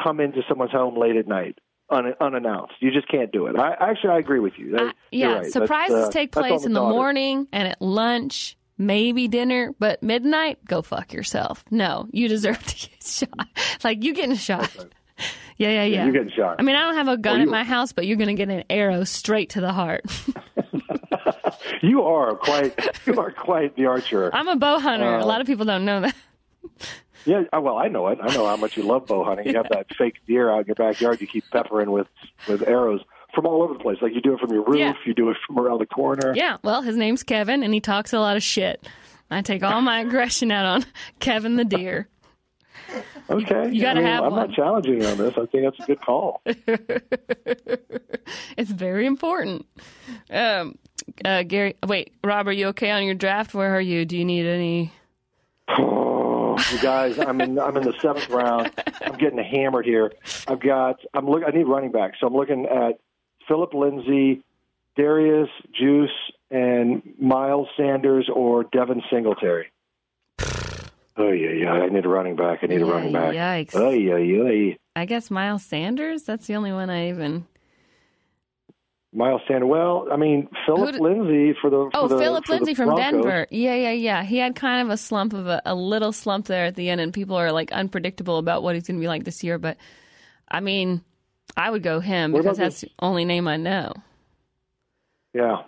[0.04, 1.58] come into someone's home late at night
[1.90, 2.74] un, unannounced.
[2.80, 3.58] You just can't do it.
[3.58, 4.72] I actually I agree with you.
[4.72, 5.52] That- Uh, yeah, right.
[5.52, 6.94] Surprises uh, take place in the daughter.
[6.94, 11.64] morning and at lunch, maybe dinner, but midnight, go fuck yourself.
[11.72, 13.48] No, you deserve to get shot.
[13.84, 14.70] Like you getting shot.
[15.58, 16.04] Yeah, yeah, yeah.
[16.06, 16.56] You're getting shot.
[16.58, 18.34] I mean, I don't have a gun Well, at my house, but you're going to
[18.34, 20.04] get an arrow straight to the heart.
[21.82, 24.34] You are quite you are quite the archer.
[24.34, 25.06] I'm a bow hunter.
[25.18, 26.16] Uh, a lot of people don't know that.
[27.26, 28.20] Yeah, uh, well, I know it.
[28.22, 29.48] I know how much you love bow hunting.
[29.48, 31.22] You have that fake deer out in your backyard.
[31.22, 32.08] You keep peppering with
[32.48, 33.02] with arrows
[33.34, 33.98] from all over the place.
[34.02, 34.80] Like you do it from your roof.
[34.80, 34.94] Yeah.
[35.06, 36.34] You do it from around the corner.
[36.36, 38.86] Yeah, well, his name's Kevin, and he talks a lot of shit.
[39.32, 40.86] I take all my aggression out on
[41.20, 42.08] Kevin the deer.
[43.30, 43.72] Okay.
[43.72, 44.48] you gotta I mean, have I'm one.
[44.48, 45.34] not challenging you on this.
[45.38, 46.42] I think that's a good call.
[48.56, 49.66] It's very important.
[50.30, 50.78] Um,
[51.26, 53.54] uh, Gary, wait, Rob, are you okay on your draft?
[53.54, 54.06] Where are you?
[54.06, 54.94] Do you need any?
[56.72, 57.60] You guys, I'm in.
[57.60, 58.72] I'm in the seventh round.
[59.02, 60.12] I'm getting hammered here.
[60.48, 61.00] I've got.
[61.14, 61.44] I'm look.
[61.46, 62.14] I need running back.
[62.20, 63.00] So I'm looking at
[63.48, 64.44] Philip Lindsay,
[64.96, 66.12] Darius Juice,
[66.52, 69.72] and Miles Sanders or Devin Singletary.
[71.16, 71.72] Oh yeah, yeah.
[71.72, 72.60] I need a running back.
[72.64, 73.34] I need a running back.
[73.34, 73.76] Yikes.
[73.76, 74.76] Oh yeah, yeah.
[74.96, 76.24] I guess Miles Sanders.
[76.24, 77.46] That's the only one I even.
[79.14, 79.70] Miles Sanders.
[79.70, 81.90] Well, I mean Philip Lindsay for the.
[81.94, 83.48] Oh, the, Philip for the Lindsay from Denver.
[83.52, 84.24] Yeah, yeah, yeah.
[84.24, 87.00] He had kind of a slump of a, a little slump there at the end,
[87.02, 89.58] and people are like unpredictable about what he's going to be like this year.
[89.58, 89.78] But
[90.50, 91.04] I mean,
[91.56, 93.94] I would go him What because that's the only name I know.
[95.34, 95.64] Yeah,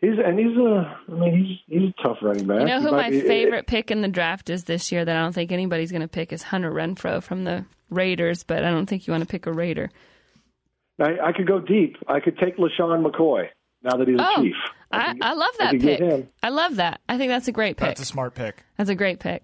[0.00, 0.98] he's and he's a.
[1.08, 2.60] I mean, he's he's a tough running back.
[2.60, 5.20] You know who my be- favorite pick in the draft is this year that I
[5.20, 8.86] don't think anybody's going to pick is Hunter Renfrow from the Raiders, but I don't
[8.86, 9.90] think you want to pick a Raider.
[11.00, 11.96] I, I could go deep.
[12.06, 13.48] I could take LeSean McCoy
[13.82, 14.54] now that he's a Oh, chief.
[14.92, 16.28] I, could- I love that could get pick.
[16.42, 17.00] I love that.
[17.08, 17.88] I think that's a great pick.
[17.88, 18.62] That's a smart pick.
[18.76, 19.42] That's a great pick.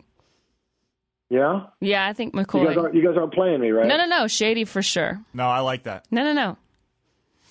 [1.29, 2.77] Yeah, Yeah, I think you guys McCoy.
[2.77, 3.87] aren't you guys aren't playing me, right?
[3.87, 4.27] No, no, no.
[4.27, 5.21] Shady for sure.
[5.33, 6.05] No, I like that.
[6.11, 6.57] No, no, no.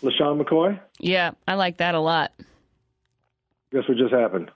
[0.04, 0.78] LeSean McCoy.
[1.00, 2.34] Yeah, I like that a lot.
[3.72, 4.52] Guess what just happened?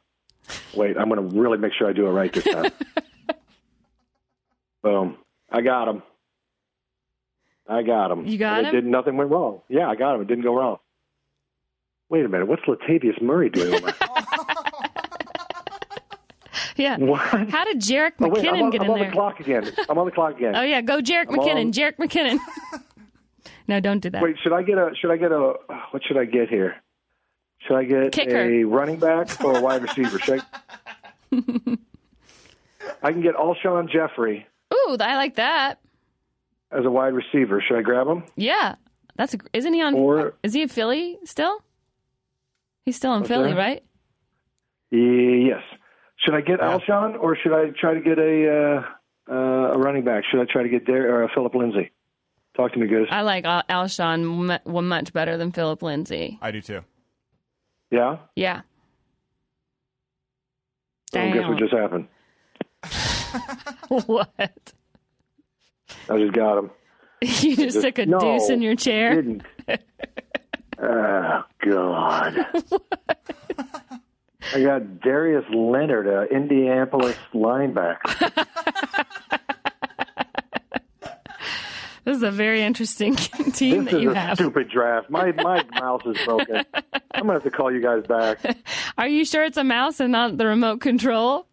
[0.76, 2.72] Wait, I'm going to really make sure I do it right this time.
[4.84, 5.18] Boom!
[5.52, 6.04] I got him.
[7.68, 8.26] I got him.
[8.26, 8.76] You got And him?
[8.76, 9.62] It did nothing went wrong.
[9.70, 10.22] Yeah, I got him.
[10.22, 10.78] It didn't go wrong.
[12.10, 12.48] Wait a minute.
[12.48, 13.84] What's Latavius Murray doing?
[16.76, 16.98] Yeah.
[16.98, 17.20] what?
[17.50, 19.08] How did Jerick Oh, wait, McKinnon I'm on, get I'm in on there?
[19.10, 19.72] the clock again.
[19.88, 20.56] I'm on the clock again.
[20.58, 21.68] Oh yeah, go Jerick I'm McKinnon.
[21.68, 21.72] on.
[21.72, 22.40] Jerick McKinnon.
[23.68, 24.22] no, don't do that.
[24.24, 24.90] Wait, should I get a?
[25.00, 25.54] Should I get a?
[25.92, 26.76] What should I get here?
[27.68, 28.38] Should I get Kicker.
[28.38, 30.18] a running back or a wide receiver?
[30.20, 30.42] Should
[31.32, 31.78] I...
[33.04, 35.80] I can get Alshon Jeffery Ooh, I like that.
[36.78, 37.62] As a wide receiver.
[37.66, 38.24] Should I grab him?
[38.36, 38.76] Yeah,
[39.16, 39.94] that's a, isn't he on?
[39.96, 41.64] Or- is he in Philly still?
[42.86, 43.58] He's still in Philly, that?
[43.58, 43.84] right?
[44.92, 45.62] Yes.
[46.18, 46.78] Should I get Yeah.
[46.78, 48.84] Alshon or should I try to get a uh,
[49.32, 50.24] uh, a running back?
[50.30, 51.92] Should I try to get Dar- or Philip Lindsay?
[52.56, 53.08] Talk to me, Goose.
[53.10, 56.38] I like Al- Alshon mu- well, much better than Philip Lindsay.
[56.42, 56.82] I do too.
[57.90, 58.18] Yeah.
[58.36, 58.62] Yeah.
[61.16, 62.08] Oh, guess what just happened?
[64.08, 64.74] what?
[66.10, 66.72] I just got him.
[67.22, 69.16] You just Just- took a no, deuce in your chair.
[69.16, 69.44] Didn't.
[70.82, 72.46] oh God.
[74.54, 78.46] I got Darius Leonard, uh, Indianapolis linebacker.
[82.06, 84.36] This is a very interesting team This that is you a have.
[84.38, 85.10] stupid draft.
[85.10, 86.58] My my mouse is broken.
[87.14, 88.40] I'm gonna have to call you guys back.
[88.98, 91.48] Are you sure it's a mouse and not the remote control?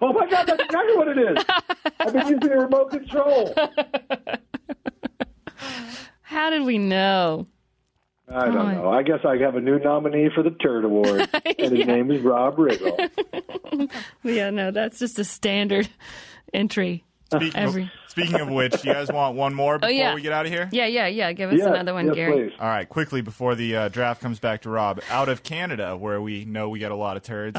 [0.00, 1.44] Oh my God, that's exactly what it is.
[2.00, 3.54] I've been using a remote control.
[6.22, 7.46] How did we know?
[8.28, 8.90] I don't Oh, know.
[8.90, 11.28] I guess I have a new nominee for the Turd Award,
[11.58, 11.84] and his Yeah.
[11.84, 13.10] name is Rob Riggle.
[14.22, 15.88] Yeah, no, that's just a standard
[16.52, 17.04] entry.
[17.34, 20.14] Speaking, Every- of, speaking of which, you guys want one more before yeah.
[20.14, 20.68] we get out of here?
[20.72, 21.32] Yeah, yeah, yeah.
[21.32, 22.48] Give us Yeah, another one, yes, Gary.
[22.50, 22.56] please.
[22.60, 26.20] All right, quickly before the uh, draft comes back to Rob, out of Canada, where
[26.20, 27.56] we know we get a lot of turds.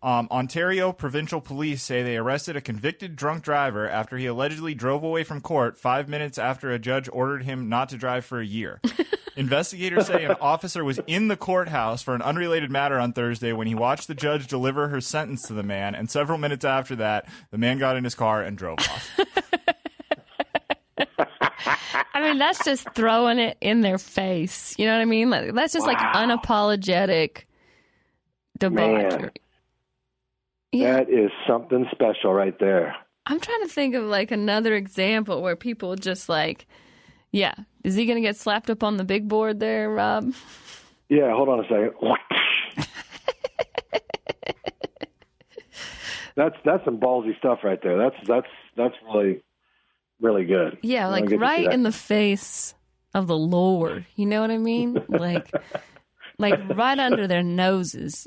[0.00, 5.02] Um, Ontario provincial police say they arrested a convicted drunk driver after he allegedly drove
[5.02, 8.46] away from court five minutes after a judge ordered him not to drive for a
[8.46, 8.80] year.
[9.36, 13.66] Investigators say an officer was in the courthouse for an unrelated matter on Thursday when
[13.66, 17.28] he watched the judge deliver her sentence to the man, and several minutes after that,
[17.50, 19.20] the man got in his car and drove off.
[22.14, 24.74] I mean, that's just throwing it in their face.
[24.76, 25.30] You know what I mean?
[25.30, 27.44] Like, that's just like unapologetic
[28.58, 29.20] debauchery.
[29.20, 29.30] Man.
[30.72, 32.94] Yeah, That is something special right there.
[33.26, 36.66] I'm trying to think of like another example where people just like,
[37.30, 37.54] yeah,
[37.84, 40.32] is he going to get slapped up on the big board there, Rob?
[41.08, 41.92] Yeah, hold on a second.
[46.36, 47.98] that's that's some ballsy stuff right there.
[47.98, 48.46] That's that's
[48.76, 49.42] that's really
[50.20, 50.78] really good.
[50.82, 52.74] Yeah, like get to see right in the face
[53.14, 54.06] of the Lord.
[54.16, 55.02] You know what I mean?
[55.08, 55.50] Like,
[56.38, 58.26] like right under their noses.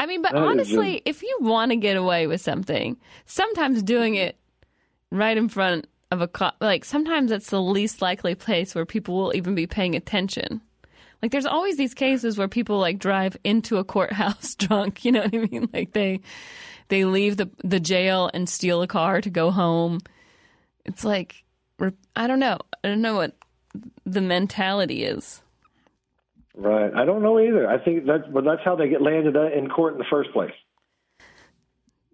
[0.00, 2.96] I mean, but That honestly, if you want to get away with something,
[3.26, 4.38] sometimes doing it
[5.12, 9.14] right in front of a cop, like sometimes it's the least likely place where people
[9.14, 10.62] will even be paying attention.
[11.20, 15.04] Like, there's always these cases where people like drive into a courthouse drunk.
[15.04, 15.68] You know what I mean?
[15.70, 16.20] Like they
[16.88, 20.00] they leave the the jail and steal a car to go home.
[20.86, 21.44] It's like
[22.16, 22.56] I don't know.
[22.82, 23.36] I don't know what
[24.06, 25.42] the mentality is.
[26.60, 26.92] Right.
[26.94, 27.66] I don't know either.
[27.68, 30.30] I think that's but that's how they get landed uh, in court in the first
[30.32, 30.52] place.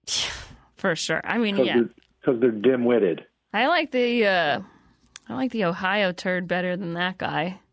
[0.77, 1.21] For sure.
[1.25, 1.75] I mean, Because yeah.
[1.75, 1.91] they're,
[2.25, 3.25] 'cause they're dim-witted.
[3.53, 4.61] I like the uh
[5.29, 7.59] I like the Ohio turd better than that guy.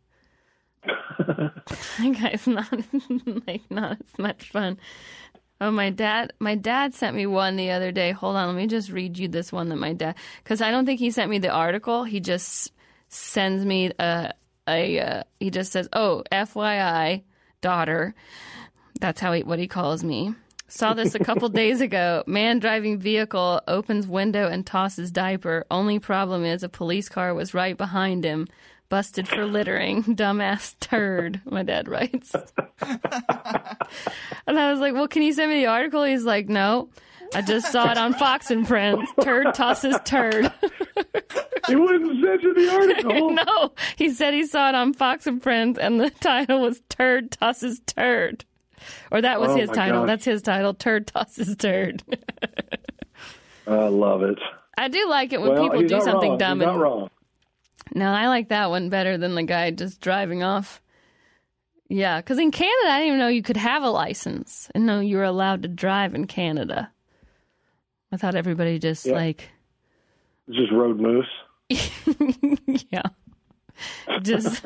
[0.88, 2.72] that guy's not
[3.48, 4.78] like not as much fun.
[5.62, 6.34] Oh, my dad!
[6.40, 8.12] My dad sent me one the other day.
[8.12, 10.16] Hold on, let me just read you this one that my dad.
[10.44, 12.04] Because I don't think he sent me the article.
[12.04, 12.74] He just
[13.08, 14.34] sends me a
[14.68, 15.00] a.
[15.00, 17.24] Uh, he just says, "Oh, FYI,
[17.62, 18.16] daughter."
[19.00, 20.36] That's how he what he calls me.
[20.68, 22.24] Saw this a couple days ago.
[22.26, 25.66] Man driving vehicle opens window and tosses diaper.
[25.70, 28.48] Only problem is a police car was right behind him.
[28.90, 30.04] Busted for littering.
[30.16, 32.34] Dumbass turd, my dad writes.
[32.82, 36.04] and I was like, well, can you send me the article?
[36.04, 36.90] He's like, no.
[37.36, 39.10] I just saw it on Fox and Friends.
[39.22, 40.52] Turd tosses turd.
[41.66, 43.30] He wouldn't send you the article.
[43.32, 47.32] no, he said he saw it on Fox and Friends, and the title was "Turd
[47.32, 48.44] Tosses Turd,"
[49.12, 50.02] or that was Oh, his title.
[50.02, 50.08] gosh.
[50.08, 50.74] That's his title.
[50.74, 52.04] Turd tosses turd.
[53.68, 54.40] I love it.
[54.78, 56.38] I do like it when well, people do something wrong.
[56.38, 56.60] dumb.
[56.60, 57.10] He's and, not wrong.
[57.96, 60.82] No, I like that one better than the guy just driving off.
[61.88, 64.70] Yeah, because in Canada, I didn't even know you could have a license.
[64.76, 66.92] and know you were allowed to drive in Canada.
[68.14, 69.14] I thought everybody just Yeah.
[69.16, 69.50] like,
[70.50, 71.26] just road moose.
[72.92, 73.02] yeah,
[74.22, 74.64] just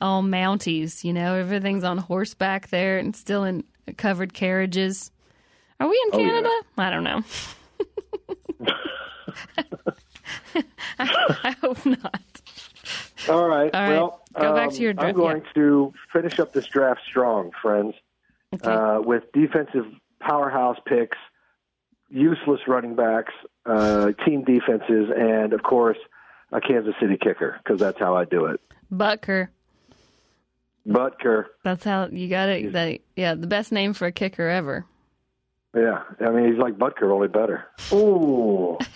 [0.00, 1.04] all Mounties.
[1.04, 3.62] You know, everything's on horseback there and still in
[3.98, 5.10] covered carriages.
[5.80, 6.28] Are we in Oh, yeah.
[6.28, 6.50] Canada?
[6.78, 7.22] I don't know.
[9.56, 9.64] I,
[11.44, 12.22] I hope not.
[13.28, 13.74] All right.
[13.74, 13.88] All right.
[13.90, 17.50] Well, Go back to um, your I'm draft, going to finish up this draft strong,
[17.60, 17.94] friends,
[18.54, 18.70] Okay.
[18.70, 19.84] uh, with defensive
[20.20, 21.18] powerhouse picks,
[22.10, 23.32] useless running backs,
[23.66, 25.98] uh, team defenses, and of course,
[26.52, 28.60] a Kansas City kicker because that's how I do it.
[28.92, 29.48] Butker.
[30.86, 31.44] Butker.
[31.64, 32.72] That's how you got it.
[32.72, 34.86] That, yeah, the best name for a kicker ever.
[35.76, 37.66] Yeah, I mean he's like Butker, only better.
[37.92, 38.78] Ooh.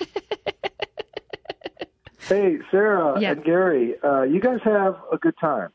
[2.28, 3.32] hey, Sarah Yeah.
[3.32, 5.68] and Gary, uh, you guys have a good time.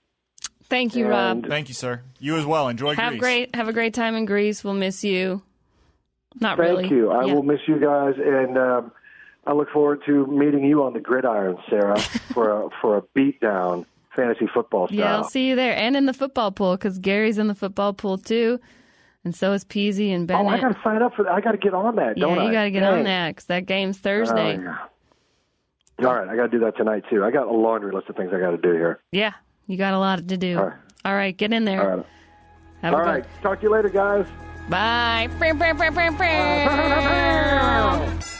[0.63, 1.47] Thank you, Rob.
[1.47, 2.01] Thank you, sir.
[2.19, 2.67] You as well.
[2.67, 3.21] Enjoy Have Greece.
[3.21, 4.63] great have a great time in Greece.
[4.63, 5.43] We'll miss you.
[6.39, 6.83] Not Thank really.
[6.83, 7.11] Thank you.
[7.11, 7.33] I Yeah.
[7.33, 8.91] will miss you guys, and um,
[9.45, 11.99] I look forward to meeting you on the gridiron, Sarah,
[12.33, 13.85] for a for a beatdown
[14.15, 14.97] fantasy football style.
[14.97, 17.93] Yeah, I'll see you there, and in the football pool because Gary's in the football
[17.93, 18.59] pool too,
[19.23, 21.31] and so is PZ and Oh, I got to sign up for that.
[21.31, 22.99] I got to get on that, yeah, don't you got to get Dang.
[22.99, 24.57] on that because that game's Oh, Thursday.
[24.57, 24.77] yeah.
[26.07, 27.23] All right, I got to do that tonight too.
[27.23, 28.99] I got a laundry list of things I got to do here.
[29.11, 29.33] yeah,
[29.65, 30.57] you got a lot to do.
[30.59, 30.77] All right.
[31.05, 31.81] All right, get in there.
[31.91, 32.05] All right.
[32.81, 33.25] Have All right.
[33.41, 34.25] Talk to you later, guys.
[34.69, 35.29] Bye.